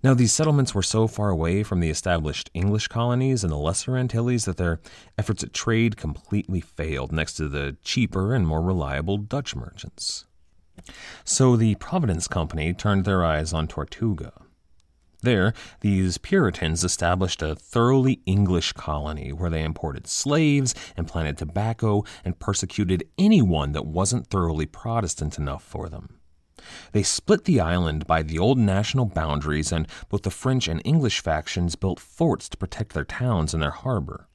[0.01, 3.97] Now, these settlements were so far away from the established English colonies in the Lesser
[3.97, 4.79] Antilles that their
[5.17, 10.25] efforts at trade completely failed next to the cheaper and more reliable Dutch merchants.
[11.25, 14.31] So the Providence Company turned their eyes on Tortuga.
[15.21, 22.05] There, these Puritans established a thoroughly English colony where they imported slaves and planted tobacco
[22.23, 26.19] and persecuted anyone that wasn't thoroughly Protestant enough for them.
[26.93, 31.21] They split the island by the old national boundaries, and both the French and English
[31.21, 34.28] factions built forts to protect their towns and their harbor.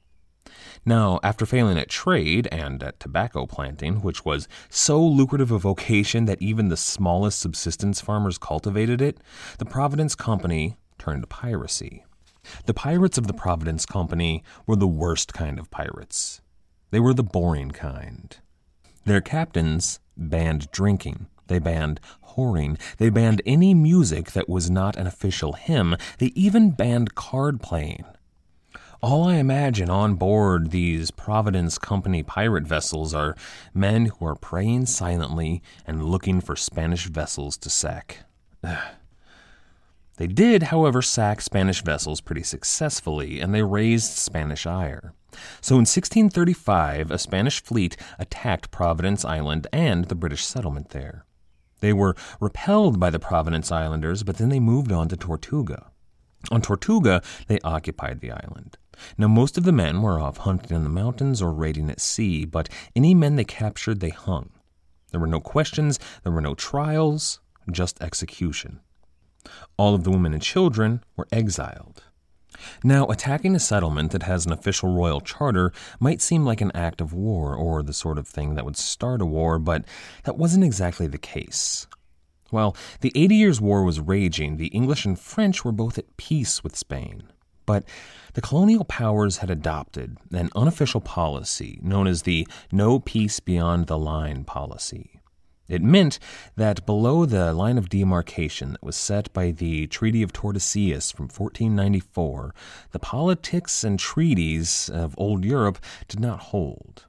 [0.85, 6.25] Now, after failing at trade and at tobacco planting, which was so lucrative a vocation
[6.25, 9.19] that even the smallest subsistence farmers cultivated it,
[9.57, 12.03] the Providence Company turned to piracy.
[12.65, 16.41] The pirates of the Providence Company were the worst kind of pirates.
[16.91, 18.37] They were the boring kind.
[19.05, 21.27] Their captains banned drinking.
[21.47, 21.99] They banned
[22.29, 22.79] whoring.
[22.97, 25.95] They banned any music that was not an official hymn.
[26.17, 28.05] They even banned card playing.
[29.05, 33.35] All I imagine on board these Providence Company pirate vessels are
[33.71, 38.25] men who are praying silently and looking for Spanish vessels to sack.
[40.17, 45.13] They did, however, sack Spanish vessels pretty successfully, and they raised Spanish ire.
[45.61, 51.25] So in 1635, a Spanish fleet attacked Providence Island and the British settlement there.
[51.79, 55.91] They were repelled by the Providence Islanders, but then they moved on to Tortuga.
[56.51, 58.77] On Tortuga, they occupied the island.
[59.17, 62.45] Now, most of the men were off hunting in the mountains or raiding at sea,
[62.45, 64.49] but any men they captured, they hung.
[65.11, 67.39] There were no questions, there were no trials,
[67.71, 68.79] just execution.
[69.77, 72.03] All of the women and children were exiled.
[72.83, 77.01] Now, attacking a settlement that has an official royal charter might seem like an act
[77.01, 79.85] of war or the sort of thing that would start a war, but
[80.23, 81.87] that wasn't exactly the case.
[82.51, 86.63] While the Eighty Years' War was raging, the English and French were both at peace
[86.63, 87.23] with Spain.
[87.65, 87.83] But
[88.33, 93.97] the colonial powers had adopted an unofficial policy known as the No Peace Beyond the
[93.97, 95.21] Line policy.
[95.67, 96.19] It meant
[96.55, 101.23] that below the line of demarcation that was set by the Treaty of Tordesillas from
[101.25, 102.53] 1494,
[102.91, 107.05] the politics and treaties of old Europe did not hold.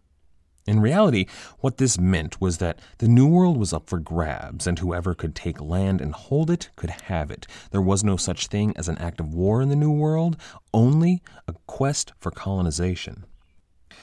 [0.66, 1.26] In reality,
[1.60, 5.36] what this meant was that the New World was up for grabs, and whoever could
[5.36, 7.46] take land and hold it could have it.
[7.70, 10.36] There was no such thing as an act of war in the New World,
[10.74, 13.26] only a quest for colonization.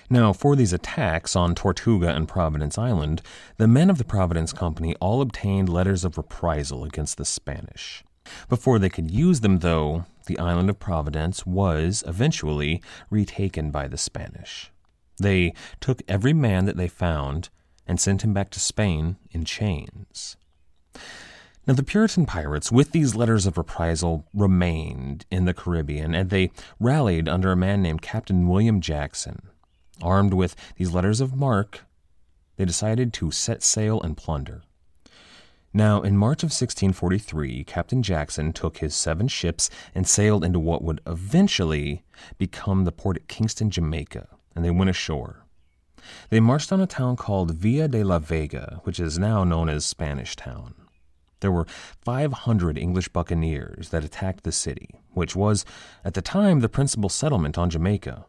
[0.10, 3.22] Now, for these attacks on Tortuga and Providence Island,
[3.58, 8.04] the men of the Providence Company all obtained letters of reprisal against the Spanish.
[8.48, 13.98] Before they could use them, though, the island of Providence was eventually retaken by the
[13.98, 14.73] Spanish.
[15.20, 17.50] They took every man that they found
[17.86, 20.38] and sent him back to Spain in chains.
[21.66, 26.52] Now, the Puritan pirates, with these letters of reprisal, remained in the Caribbean, and they
[26.78, 29.44] rallied under a man named Captain William Jackson.
[30.02, 31.82] Armed with these letters of marque,
[32.58, 34.64] they decided to set sail and plunder.
[35.74, 40.84] Now, in March of 1643, Captain Jackson took his seven ships and sailed into what
[40.84, 42.04] would eventually
[42.38, 45.46] become the port at Kingston, Jamaica and they went ashore.
[46.30, 49.86] They marched on a town called Villa de la Vega, which is now known as
[49.86, 50.76] Spanish Town.
[51.40, 51.68] There were
[52.06, 55.66] 500 English buccaneers that attacked the city, which was,
[56.06, 58.26] at the time, the principal settlement on Jamaica.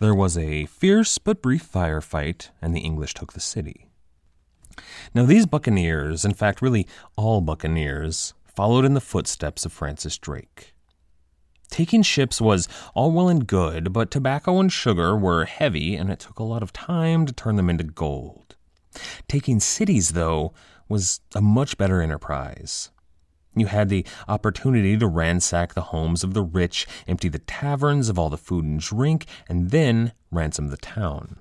[0.00, 3.86] There was a fierce but brief firefight, and the English took the city.
[5.14, 10.74] Now, these buccaneers, in fact, really all buccaneers, followed in the footsteps of Francis Drake.
[11.70, 16.18] Taking ships was all well and good, but tobacco and sugar were heavy, and it
[16.18, 18.56] took a lot of time to turn them into gold.
[19.28, 20.52] Taking cities, though,
[20.88, 22.90] was a much better enterprise.
[23.56, 28.18] You had the opportunity to ransack the homes of the rich, empty the taverns of
[28.18, 31.39] all the food and drink, and then ransom the town.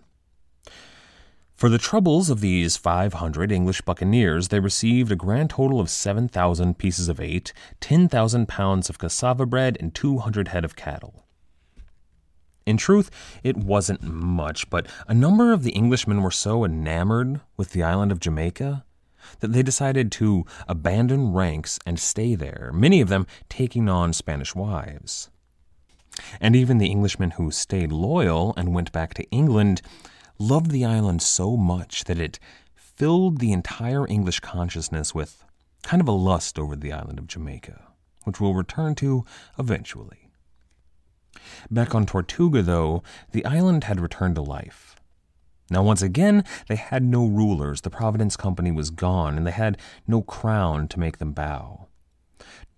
[1.60, 6.78] For the troubles of these 500 English buccaneers, they received a grand total of 7,000
[6.78, 7.52] pieces of eight,
[7.82, 11.26] 10,000 pounds of cassava bread, and 200 head of cattle.
[12.66, 13.12] In truth,
[13.44, 18.14] it wasn't much, but a number of the Englishmen were so enamored with the island
[18.14, 18.86] of Jamaica
[19.42, 24.56] that they decided to abandon ranks and stay there, many of them taking on Spanish
[24.56, 25.30] wives.
[26.40, 29.82] And even the Englishmen who stayed loyal and went back to England
[30.40, 32.40] loved the island so much that it
[32.76, 35.44] filled the entire English consciousness with
[35.84, 37.82] kind of a lust over the island of Jamaica,
[38.24, 39.26] which we'll return to
[39.58, 40.32] eventually.
[41.70, 44.96] Back on Tortuga, though, the island had returned to life.
[45.70, 47.82] Now, once again, they had no rulers.
[47.82, 49.78] The Providence Company was gone, and they had
[50.08, 51.88] no crown to make them bow.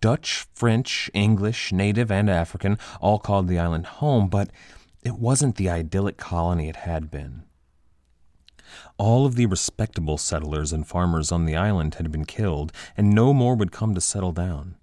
[0.01, 4.49] Dutch, French, English, native, and African all called the island home, but
[5.03, 7.43] it wasn't the idyllic colony it had been.
[9.02, 13.34] All of the respectable settlers and farmers on the island had been killed, and no
[13.34, 14.76] more would come to settle down.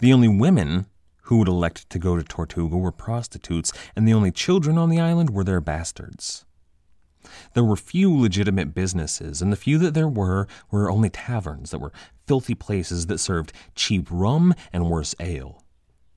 [0.00, 0.86] The only women
[1.22, 4.98] who would elect to go to Tortuga were prostitutes, and the only children on the
[4.98, 6.44] island were their bastards.
[7.54, 11.80] There were few legitimate businesses, and the few that there were were only taverns that
[11.80, 11.92] were
[12.26, 15.62] filthy places that served cheap rum and worse ale.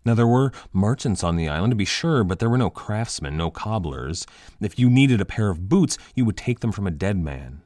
[0.06, 3.36] Now, there were merchants on the island, to be sure, but there were no craftsmen,
[3.36, 4.26] no cobblers.
[4.62, 7.62] If you needed a pair of boots, you would take them from a dead man.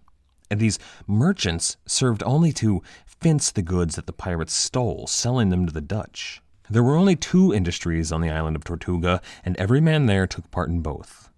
[0.50, 5.66] And these merchants served only to fence the goods that the pirates stole, selling them
[5.66, 6.42] to the Dutch.
[6.70, 10.50] There were only two industries on the island of Tortuga, and every man there took
[10.52, 11.30] part in both.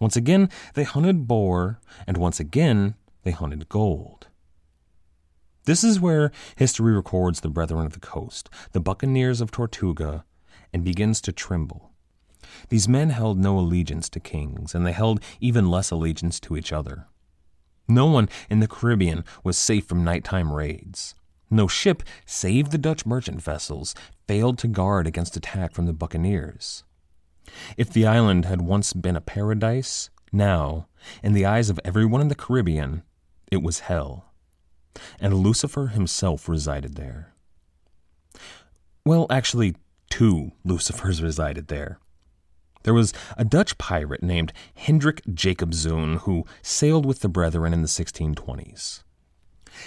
[0.00, 4.28] Once again, they hunted boar, and once again, they hunted gold.
[5.64, 10.24] This is where history records the Brethren of the Coast, the buccaneers of Tortuga,
[10.72, 11.90] and begins to tremble.
[12.70, 16.72] These men held no allegiance to kings, and they held even less allegiance to each
[16.72, 17.06] other.
[17.86, 21.14] No one in the Caribbean was safe from nighttime raids.
[21.50, 23.94] No ship, save the Dutch merchant vessels,
[24.26, 26.84] failed to guard against attack from the buccaneers.
[27.76, 30.86] If the island had once been a paradise, now,
[31.22, 33.02] in the eyes of everyone in the Caribbean,
[33.50, 34.29] it was hell
[35.20, 37.32] and Lucifer himself resided there.
[39.04, 39.76] Well, actually,
[40.10, 41.98] two Lucifers resided there.
[42.82, 47.88] There was a Dutch pirate named Hendrik Jacobzoon who sailed with the Brethren in the
[47.88, 49.02] 1620s.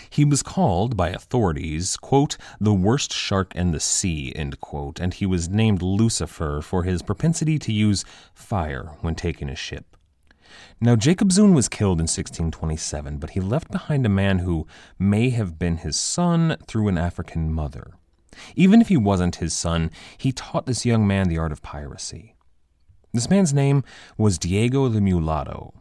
[0.10, 5.14] He was called by authorities, quote, the worst shark in the sea, end quote, and
[5.14, 9.98] he was named Lucifer for his propensity to use fire when taking a ship.
[10.80, 14.68] Now, Jacobzoon was killed in 1627, but he left behind a man who
[15.00, 17.94] may have been his son through an African mother.
[18.56, 22.36] Even if he wasn't his son, he taught this young man the art of piracy.
[23.14, 23.84] This man's name
[24.18, 25.74] was Diego the Mulatto,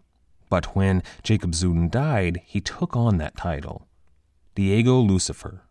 [0.51, 3.89] but when Jacobzoon died, he took on that title
[4.55, 5.63] Diego Lucifer.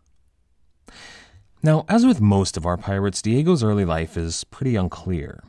[1.62, 5.44] Now, as with most of our pirates, Diego's early life is pretty unclear.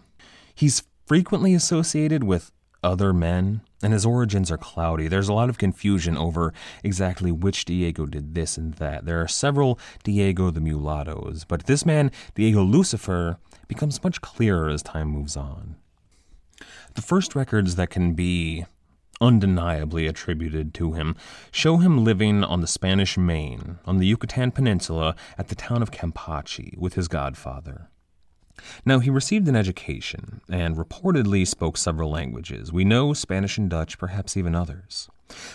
[0.53, 2.51] He's frequently associated with
[2.83, 5.07] other men, and his origins are cloudy.
[5.07, 6.53] There's a lot of confusion over
[6.83, 9.05] exactly which Diego did this and that.
[9.05, 14.83] There are several Diego the Mulattoes, but this man, Diego Lucifer, becomes much clearer as
[14.83, 15.75] time moves on.
[16.95, 18.65] The first records that can be
[19.21, 21.15] undeniably attributed to him
[21.51, 25.91] show him living on the Spanish Main, on the Yucatan Peninsula, at the town of
[25.91, 27.89] Campeche, with his godfather.
[28.85, 32.71] Now, he received an education and reportedly spoke several languages.
[32.71, 35.09] We know Spanish and Dutch, perhaps even others.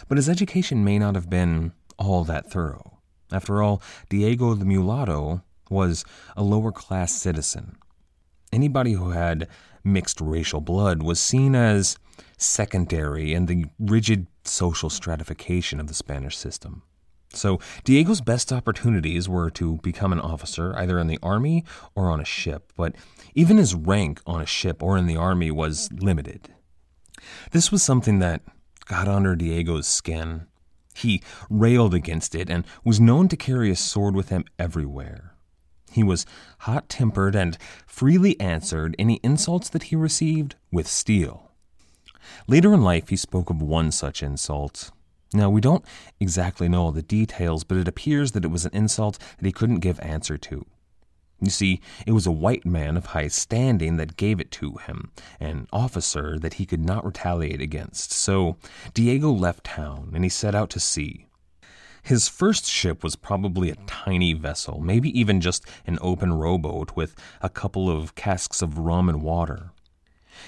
[0.09, 2.99] But his education may not have been all that thorough.
[3.31, 6.05] After all, Diego the mulatto was
[6.37, 7.77] a lower class citizen.
[8.53, 9.49] Anybody who had
[9.85, 11.99] mixed racial blood was seen as
[12.39, 16.83] secondary in the rigid social stratification of the Spanish system.
[17.39, 21.65] So Diego's best opportunities were to become an officer, either in the army
[21.95, 22.95] or on a ship, but
[23.35, 26.53] even his rank on a ship or in the army was limited.
[27.53, 28.43] This was something that
[28.87, 30.47] got under Diego's skin.
[30.95, 35.35] He railed against it and was known to carry a sword with him everywhere.
[35.93, 36.27] He was
[36.61, 41.53] hot tempered and freely answered any insults that he received with steel.
[42.47, 44.91] Later in life, he spoke of one such insult
[45.35, 45.85] now, we don't
[46.21, 49.53] exactly know all the details, but it appears that it was an insult that he
[49.53, 50.65] couldn't give answer to.
[51.41, 55.13] You see, it was a white man of high standing that gave it to him,
[55.39, 58.11] an officer that he could not retaliate against.
[58.11, 58.57] So
[58.95, 61.27] Diego left town and he set out to sea.
[62.03, 67.15] His first ship was probably a tiny vessel, maybe even just an open rowboat with
[67.43, 69.73] a couple of casks of rum and water.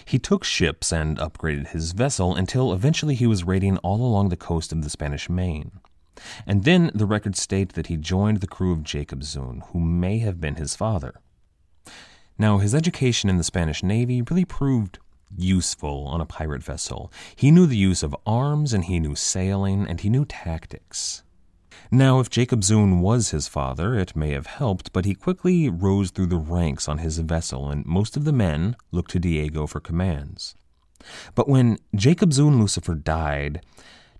[0.05, 4.37] He took ships and upgraded his vessel until eventually he was raiding all along the
[4.37, 5.73] coast of the Spanish Main.
[6.47, 10.41] And then the records state that he joined the crew of Jacobzoon, who may have
[10.41, 11.15] been his father.
[12.39, 14.99] Now, his education in the Spanish Navy really proved
[15.37, 17.13] useful on a pirate vessel.
[17.37, 21.23] He knew the use of arms, and he knew sailing, and he knew tactics.
[21.91, 26.27] Now, if Jacobzoon was his father, it may have helped, but he quickly rose through
[26.27, 30.55] the ranks on his vessel, and most of the men looked to Diego for commands.
[31.35, 33.65] But when Jacobzoon Lucifer died,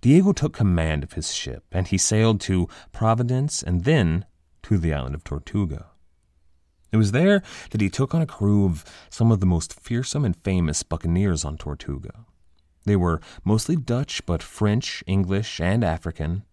[0.01, 4.25] Diego took command of his ship, and he sailed to Providence and then
[4.63, 5.87] to the island of Tortuga.
[6.91, 10.25] It was there that he took on a crew of some of the most fearsome
[10.25, 12.25] and famous buccaneers on Tortuga.
[12.85, 16.43] They were mostly Dutch, but French, English, and African.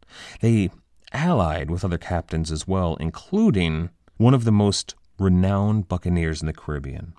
[0.41, 0.71] They
[1.13, 6.53] allied with other captains as well, including one of the most renowned buccaneers in the
[6.53, 7.15] Caribbean,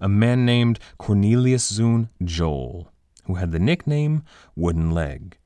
[0.00, 2.92] a man named Cornelius Zoon Joel,
[3.24, 4.24] who had the nickname
[4.56, 5.38] Wooden Leg.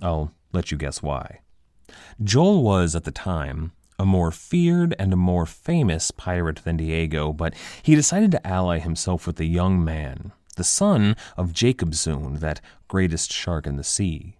[0.00, 1.40] I'll let you guess why.
[2.22, 7.32] Joel was, at the time, a more feared and a more famous pirate than Diego,
[7.32, 12.60] but he decided to ally himself with the young man, the son of Jacobzoon, that
[12.86, 14.36] greatest shark in the sea.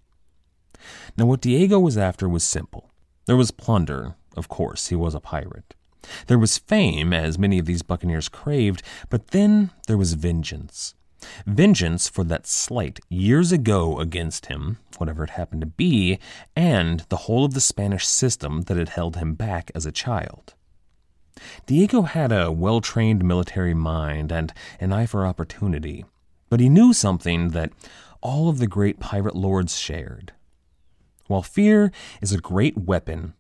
[1.16, 2.87] Now, what Diego was after was simple.
[3.28, 5.74] There was plunder, of course, he was a pirate.
[6.28, 10.94] There was fame, as many of these buccaneers craved, but then there was vengeance.
[11.44, 16.18] Vengeance for that slight years ago against him, whatever it happened to be,
[16.56, 20.54] and the whole of the Spanish system that had held him back as a child.
[21.66, 26.06] Diego had a well trained military mind and an eye for opportunity,
[26.48, 27.74] but he knew something that
[28.22, 30.32] all of the great pirate lords shared.
[31.28, 33.34] While fear is a great weapon,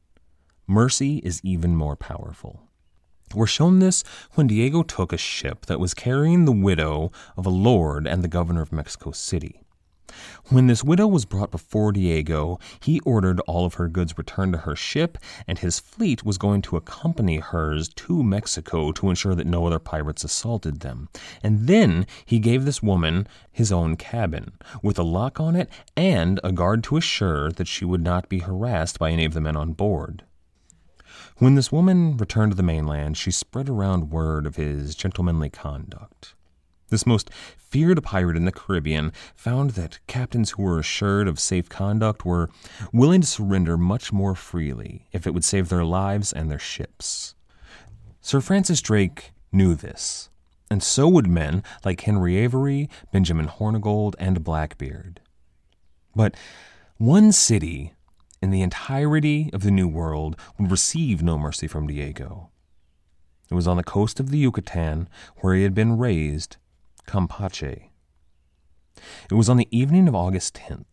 [0.66, 2.68] mercy is even more powerful.
[3.34, 7.50] We're shown this when Diego took a ship that was carrying the widow of a
[7.50, 9.62] lord and the governor of Mexico City.
[10.48, 14.60] When this widow was brought before Diego, he ordered all of her goods returned to
[14.60, 19.46] her ship, and his fleet was going to accompany hers to Mexico to ensure that
[19.46, 21.08] no other pirates assaulted them.
[21.42, 24.52] And then he gave this woman his own cabin,
[24.82, 28.38] with a lock on it and a guard to assure that she would not be
[28.38, 30.24] harassed by any of the men on board.
[31.38, 36.34] When this woman returned to the mainland, she spread around word of his gentlemanly conduct.
[36.90, 41.68] This most feared pirate in the Caribbean found that captains who were assured of safe
[41.68, 42.48] conduct were
[42.92, 47.34] willing to surrender much more freely if it would save their lives and their ships.
[48.22, 50.30] Sir Francis Drake knew this,
[50.70, 55.20] and so would men like Henry Avery, Benjamin Hornigold, and Blackbeard.
[56.16, 56.36] But
[56.96, 57.92] one city
[58.40, 62.50] in the entirety of the New World would receive no mercy from Diego.
[63.50, 65.08] It was on the coast of the Yucatan,
[65.38, 66.56] where he had been raised,
[67.08, 67.88] Campeche.
[69.30, 70.84] It was on the evening of August 10th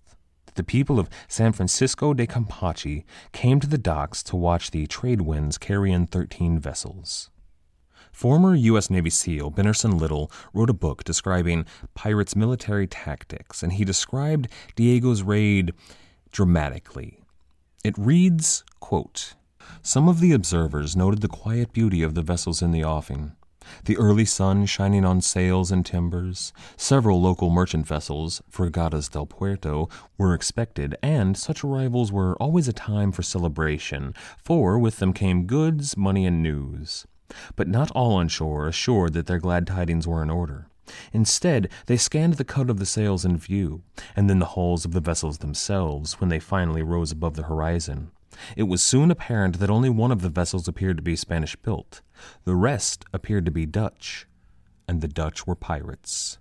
[0.45, 3.03] that the people of San Francisco de Campeche
[3.33, 7.29] came to the docks to watch the trade winds carry in 13 vessels.
[8.13, 8.89] Former U.S.
[8.89, 14.47] Navy SEAL Benerson Little wrote a book describing pirates' military tactics, and he described
[14.77, 15.73] Diego's raid
[16.31, 17.19] dramatically.
[17.83, 19.33] It reads, quote,
[19.81, 23.33] Some of the observers noted the quiet beauty of the vessels in the offing,
[23.83, 26.53] the early sun shining on sails and timbers.
[26.77, 32.73] Several local merchant vessels, Fregatas del Puerto, were expected, and such arrivals were always a
[32.73, 37.05] time for celebration, for with them came goods, money, and news.
[37.55, 40.67] But not all on shore assured that their glad tidings were in order.
[41.11, 43.81] Instead, they scanned the cut of the sails in view,
[44.15, 48.11] and then the hulls of the vessels themselves when they finally rose above the horizon.
[48.55, 52.01] It was soon apparent that only one of the vessels appeared to be Spanish built.
[52.43, 54.27] The rest appeared to be Dutch,
[54.87, 56.37] and the Dutch were pirates.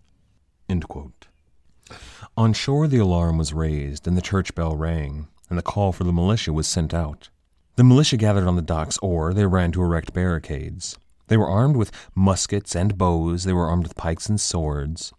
[2.36, 6.04] On shore, the alarm was raised, and the church bell rang, and the call for
[6.04, 7.28] the militia was sent out.
[7.76, 10.96] The militia gathered on the docks, or they ran to erect barricades.
[11.28, 15.12] They were armed with muskets and bows, they were armed with pikes and swords.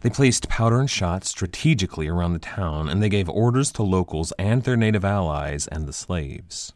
[0.00, 4.32] They placed powder and shot strategically around the town, and they gave orders to locals
[4.38, 6.72] and their native allies and the slaves.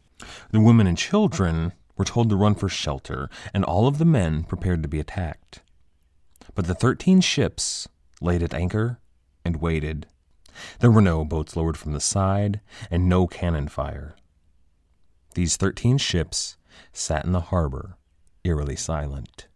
[0.51, 4.43] The women and children were told to run for shelter, and all of the men
[4.43, 5.61] prepared to be attacked.
[6.55, 7.87] But the thirteen ships
[8.19, 8.99] laid at anchor
[9.45, 10.07] and waited.
[10.79, 12.59] There were no boats lowered from the side,
[12.89, 14.15] and no cannon fire.
[15.35, 16.57] These thirteen ships
[16.91, 17.97] sat in the harbor,
[18.43, 19.47] eerily silent.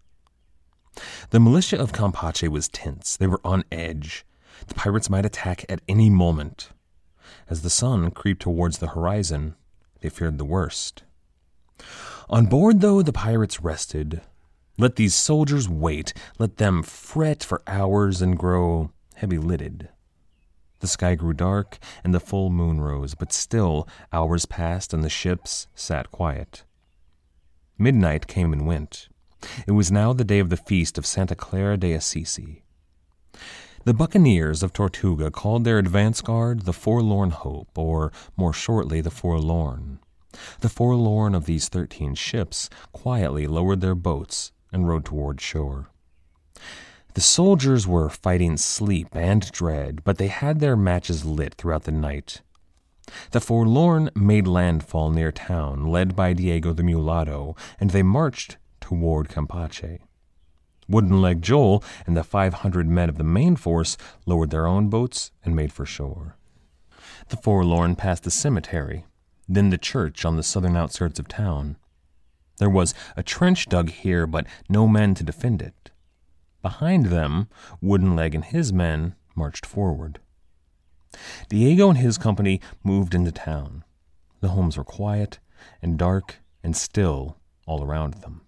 [1.29, 3.17] The militia of Campeche was tense.
[3.17, 4.25] They were on edge.
[4.67, 6.69] The pirates might attack at any moment.
[7.49, 9.55] As the sun crept towards the horizon,
[10.01, 11.03] they feared the worst.
[12.29, 14.21] On board, though, the pirates rested.
[14.77, 16.13] Let these soldiers wait.
[16.39, 19.89] Let them fret for hours and grow heavy lidded.
[20.79, 25.09] The sky grew dark and the full moon rose, but still hours passed and the
[25.09, 26.63] ships sat quiet.
[27.77, 29.07] Midnight came and went.
[29.67, 32.63] It was now the day of the feast of Santa Clara de Assisi.
[33.83, 39.11] The buccaneers of Tortuga called their advance guard the Forlorn Hope, or more shortly, the
[39.11, 39.99] Forlorn.
[40.59, 45.89] The forlorn of these thirteen ships quietly lowered their boats and rowed toward shore.
[47.13, 51.91] The soldiers were fighting sleep and dread, but they had their matches lit throughout the
[51.91, 52.41] night.
[53.31, 59.29] The forlorn made landfall near town, led by Diego the mulatto, and they marched toward
[59.29, 59.97] Campeche.
[60.87, 65.31] Wooden Leg Joel and the 500 men of the main force lowered their own boats
[65.43, 66.37] and made for shore.
[67.29, 69.05] The forlorn passed the cemetery,
[69.49, 71.77] then the church on the southern outskirts of town.
[72.57, 75.89] There was a trench dug here, but no men to defend it.
[76.61, 77.47] Behind them,
[77.81, 80.19] Wooden Leg and his men marched forward.
[81.49, 83.83] Diego and his company moved into town.
[84.41, 85.39] The homes were quiet
[85.81, 88.44] and dark and still all around them.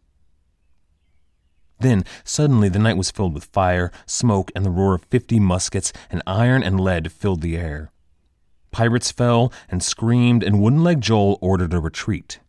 [1.80, 5.94] Then, suddenly, the night was filled with fire, smoke, and the roar of fifty muskets,
[6.10, 7.92] and iron and lead filled the air.
[8.72, 12.40] Pirates fell and screamed, and Wooden Leg Joel ordered a retreat.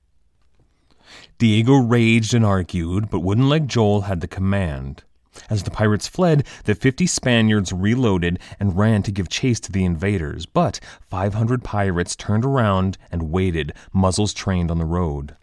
[1.39, 5.05] Diego raged and argued, but Wooden Leg Joel had the command.
[5.49, 9.85] As the pirates fled, the fifty Spaniards reloaded and ran to give chase to the
[9.85, 15.37] invaders, but 500 pirates turned around and waited, muzzles trained on the road.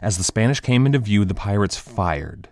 [0.00, 2.48] As the Spanish came into view, the pirates fired.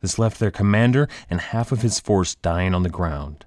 [0.00, 3.44] This left their commander and half of his force dying on the ground.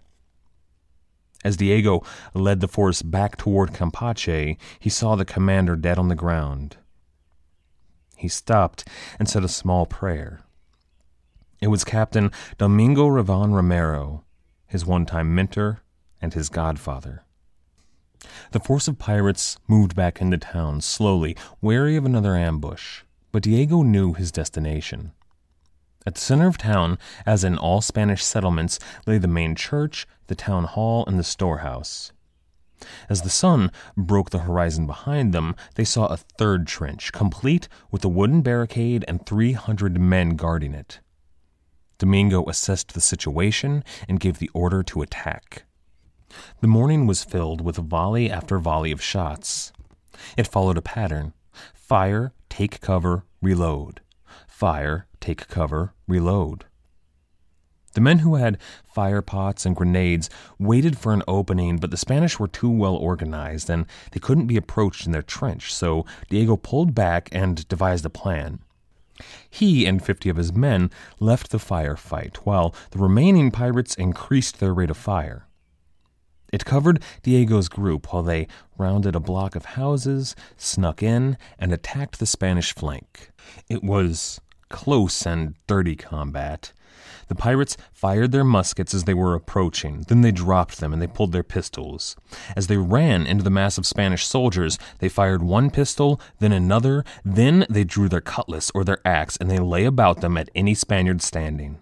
[1.44, 6.16] As Diego led the force back toward Campeche, he saw the commander dead on the
[6.16, 6.78] ground.
[8.16, 8.88] He stopped
[9.18, 10.42] and said a small prayer.
[11.60, 14.24] It was Captain Domingo Ravan Romero,
[14.68, 15.82] his one time mentor
[16.22, 17.24] and his godfather.
[18.52, 23.82] The force of pirates moved back into town slowly, wary of another ambush, but Diego
[23.82, 25.14] knew his destination.
[26.06, 30.36] At the center of town, as in all Spanish settlements, lay the main church, the
[30.36, 32.12] town hall, and the storehouse.
[33.10, 38.04] As the sun broke the horizon behind them, they saw a third trench, complete with
[38.04, 41.00] a wooden barricade and 300 men guarding it.
[42.00, 45.66] Domingo assessed the situation and gave the order to attack.
[46.62, 49.72] The morning was filled with volley after volley of shots.
[50.36, 51.34] It followed a pattern
[51.74, 54.02] fire, take cover, reload.
[54.62, 56.66] Fire, take cover, reload.
[57.94, 62.38] The men who had fire pots and grenades waited for an opening, but the Spanish
[62.38, 66.94] were too well organized and they couldn't be approached in their trench, so Diego pulled
[66.94, 68.60] back and devised a plan.
[69.50, 74.76] He and fifty of his men left the firefight, while the remaining pirates increased their
[74.76, 75.48] rate of fire.
[76.54, 78.48] It covered Diego's group while they
[78.78, 83.32] rounded a block of houses, snuck in, and attacked the Spanish flank.
[83.68, 84.40] It was
[84.72, 86.72] close and dirty combat.
[87.28, 90.04] The pirates fired their muskets as they were approaching.
[90.08, 92.16] Then they dropped them and they pulled their pistols.
[92.58, 97.06] As they ran into the mass of Spanish soldiers, they fired one pistol, then another,
[97.24, 100.74] then they drew their cutlass or their axe and they lay about them at any
[100.74, 101.80] Spaniard standing.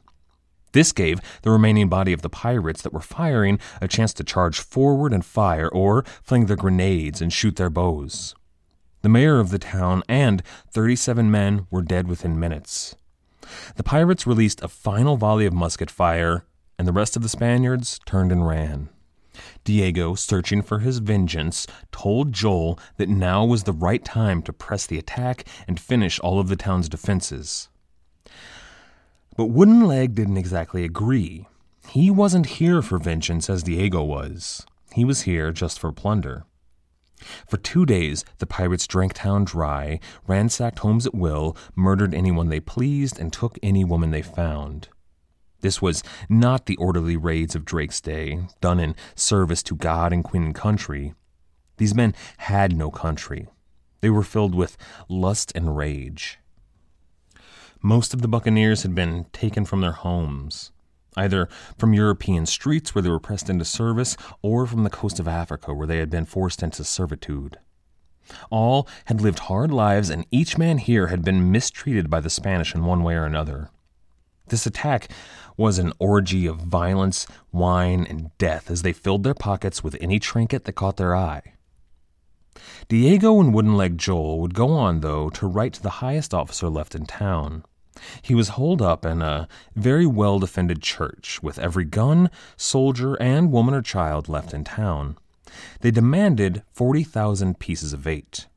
[0.72, 4.60] This gave the remaining body of the pirates that were firing a chance to charge
[4.60, 8.36] forward and fire, or fling their grenades and shoot their bows.
[9.02, 12.96] The mayor of the town and 37 men were dead within minutes.
[13.76, 16.46] The pirates released a final volley of musket fire,
[16.78, 18.90] and the rest of the Spaniards turned and ran.
[19.64, 24.86] Diego, searching for his vengeance, told Joel that now was the right time to press
[24.86, 27.70] the attack and finish all of the town's defenses.
[29.38, 31.48] But Wooden Leg didn't exactly agree.
[31.88, 34.66] He wasn't here for vengeance as Diego was.
[34.94, 36.46] He was here just for plunder.
[37.48, 42.60] For two days, the pirates drank town dry, ransacked homes at will, murdered anyone they
[42.60, 44.90] pleased, and took any woman they found.
[45.62, 50.24] This was not the orderly raids of Drake's day, done in service to God and
[50.24, 51.14] Queen and country.
[51.78, 53.48] These men had no country.
[54.02, 54.78] They were filled with
[55.10, 56.40] lust and rage.
[57.82, 60.72] Most of the buccaneers had been taken from their homes
[61.20, 65.28] either from European streets where they were pressed into service or from the coast of
[65.28, 67.58] Africa where they had been forced into servitude.
[68.50, 72.76] All had lived hard lives, and each man here had been mistreated by the Spanish
[72.76, 73.70] in one way or another.
[74.48, 75.10] This attack
[75.58, 80.20] was an orgy of violence, wine, and death as they filled their pockets with any
[80.20, 81.54] trinket that caught their eye.
[82.88, 86.70] Diego and Wooden Leg Joel would go on, though, to write to the highest officer
[86.70, 87.64] left in town.
[88.22, 93.52] He was holed up in a very well defended church, with every gun, soldier, and
[93.52, 95.18] woman or child left in town.
[95.82, 98.48] They demanded 40,000 pieces of eight.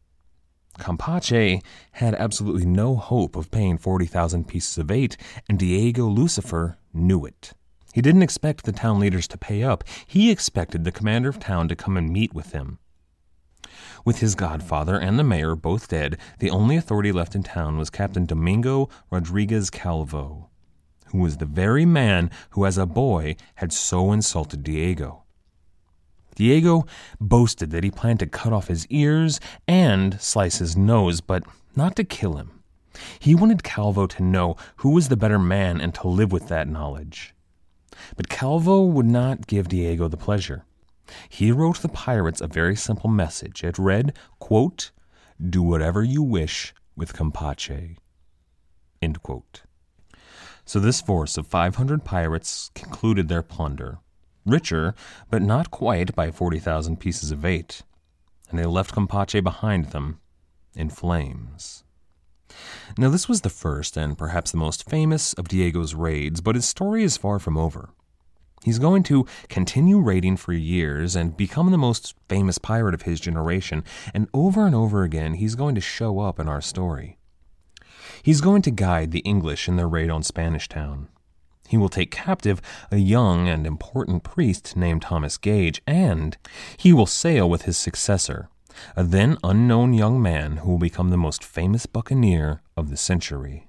[0.79, 1.63] Campeche
[1.93, 5.17] had absolutely no hope of paying 40,000 pieces of eight,
[5.49, 7.53] and Diego Lucifer knew it.
[7.93, 9.85] He didn't expect the town leaders to pay up.
[10.07, 12.79] He expected the commander of town to come and meet with him.
[14.05, 17.91] With his godfather and the mayor both dead, the only authority left in town was
[17.91, 20.49] Captain Domingo Rodriguez Calvo,
[21.07, 25.23] who was the very man who, as a boy, had so insulted Diego.
[26.35, 26.87] Diego
[27.21, 29.39] boasted that he planned to cut off his ears
[29.69, 31.45] and slice his nose, but
[31.77, 32.63] not to kill him.
[33.19, 36.69] He wanted Calvo to know who was the better man and to live with that
[36.69, 37.35] knowledge.
[38.17, 40.65] But Calvo would not give Diego the pleasure.
[41.29, 43.65] He wrote the pirates a very simple message.
[43.65, 44.91] It read, quote,
[45.41, 47.97] Do whatever you wish with Campeche.
[49.01, 49.63] End quote.
[50.65, 53.99] So this force of 500 pirates concluded their plunder,
[54.47, 54.95] richer,
[55.29, 57.83] but not quite by 40,000 pieces of eight,
[58.49, 60.21] and they left Campeche behind them
[60.75, 61.85] in flames.
[62.99, 66.67] Now, this was the first and perhaps the most famous of Diego's raids, but his
[66.67, 67.91] story is far from over.
[68.65, 73.21] He's going to continue raiding for years and become the most famous pirate of his
[73.21, 73.83] generation,
[74.15, 77.19] and over and over again, he's going to show up in our story.
[78.23, 81.09] He's going to guide the English in their raid on Spanish Town.
[81.69, 82.61] He will take captive
[82.91, 86.37] a young and important priest named Thomas Gage, and
[86.77, 88.49] he will sail with his successor,
[88.95, 93.67] a then unknown young man who will become the most famous buccaneer of the century.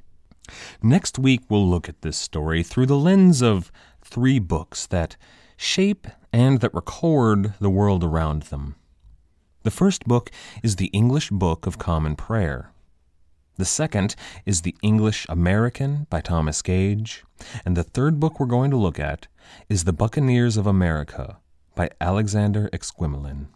[0.82, 3.72] Next week, we'll look at this story through the lens of
[4.14, 5.18] three books that
[5.58, 8.76] shape and that record the world around them.
[9.64, 10.30] The first book
[10.62, 12.72] is the English Book of Common Prayer.
[13.58, 17.24] The second is The English American by Thomas Gage.
[17.66, 19.26] And the third book we're going to look at
[19.68, 21.38] is The Buccaneers of America
[21.74, 23.48] by Alexander Exquemelin.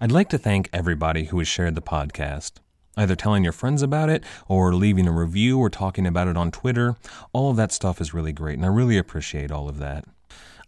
[0.00, 2.60] I'd like to thank everybody who has shared the podcast,
[2.96, 6.50] either telling your friends about it or leaving a review or talking about it on
[6.50, 6.96] Twitter.
[7.32, 10.04] All of that stuff is really great, and I really appreciate all of that.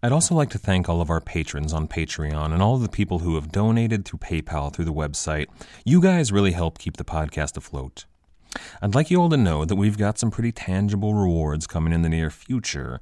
[0.02, 2.88] I'd also like to thank all of our patrons on Patreon and all of the
[2.88, 5.46] people who have donated through PayPal through the website.
[5.84, 8.04] You guys really help keep the podcast afloat.
[8.82, 12.02] I'd like you all to know that we've got some pretty tangible rewards coming in
[12.02, 13.00] the near future.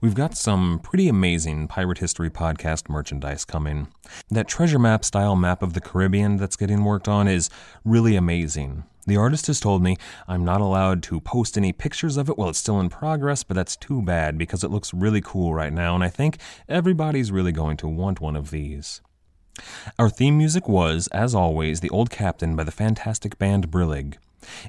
[0.00, 3.88] We've got some pretty amazing Pirate History Podcast merchandise coming.
[4.30, 7.48] That treasure map style map of the Caribbean that's getting worked on is
[7.84, 8.84] really amazing.
[9.06, 9.96] The artist has told me
[10.26, 13.54] I'm not allowed to post any pictures of it while it's still in progress, but
[13.54, 16.38] that's too bad because it looks really cool right now, and I think
[16.68, 19.02] everybody's really going to want one of these.
[19.98, 24.16] Our theme music was, as always, The Old Captain by the fantastic band Brillig.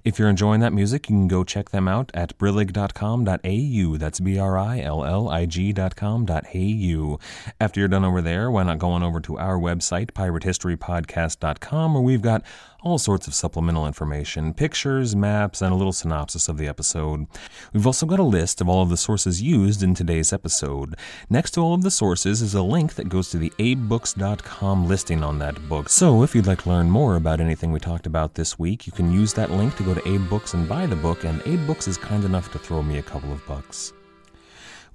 [0.03, 3.97] If you're enjoying that music, you can go check them out at brillig.com.au.
[3.97, 7.19] That's B R I L L I G.com.au.
[7.59, 12.03] After you're done over there, why not go on over to our website, piratehistorypodcast.com, where
[12.03, 12.43] we've got
[12.85, 17.25] all sorts of supplemental information, pictures, maps, and a little synopsis of the episode.
[17.73, 20.95] We've also got a list of all of the sources used in today's episode.
[21.27, 25.23] Next to all of the sources is a link that goes to the abebooks.com listing
[25.23, 25.89] on that book.
[25.89, 28.93] So if you'd like to learn more about anything we talked about this week, you
[28.93, 31.65] can use that link to go to Abe Books and buy the book, and Abe
[31.65, 33.93] Books is kind enough to throw me a couple of bucks.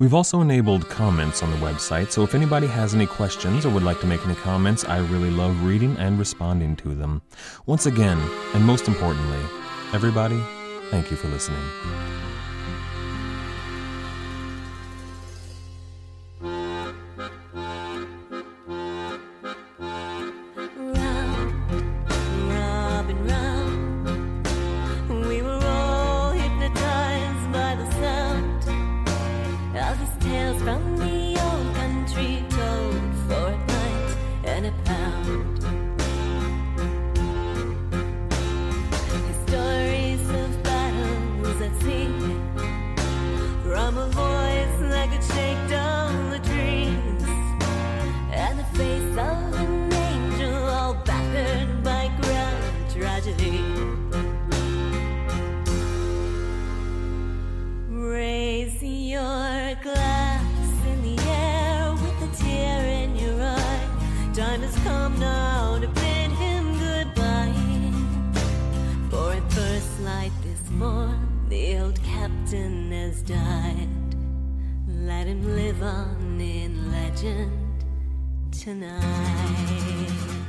[0.01, 3.83] We've also enabled comments on the website, so if anybody has any questions or would
[3.83, 7.21] like to make any comments, I really love reading and responding to them.
[7.67, 8.19] Once again,
[8.55, 9.41] and most importantly,
[9.93, 10.41] everybody,
[10.91, 11.61] thank you for listening.
[74.89, 77.85] Let him live on in legend
[78.51, 80.40] tonight.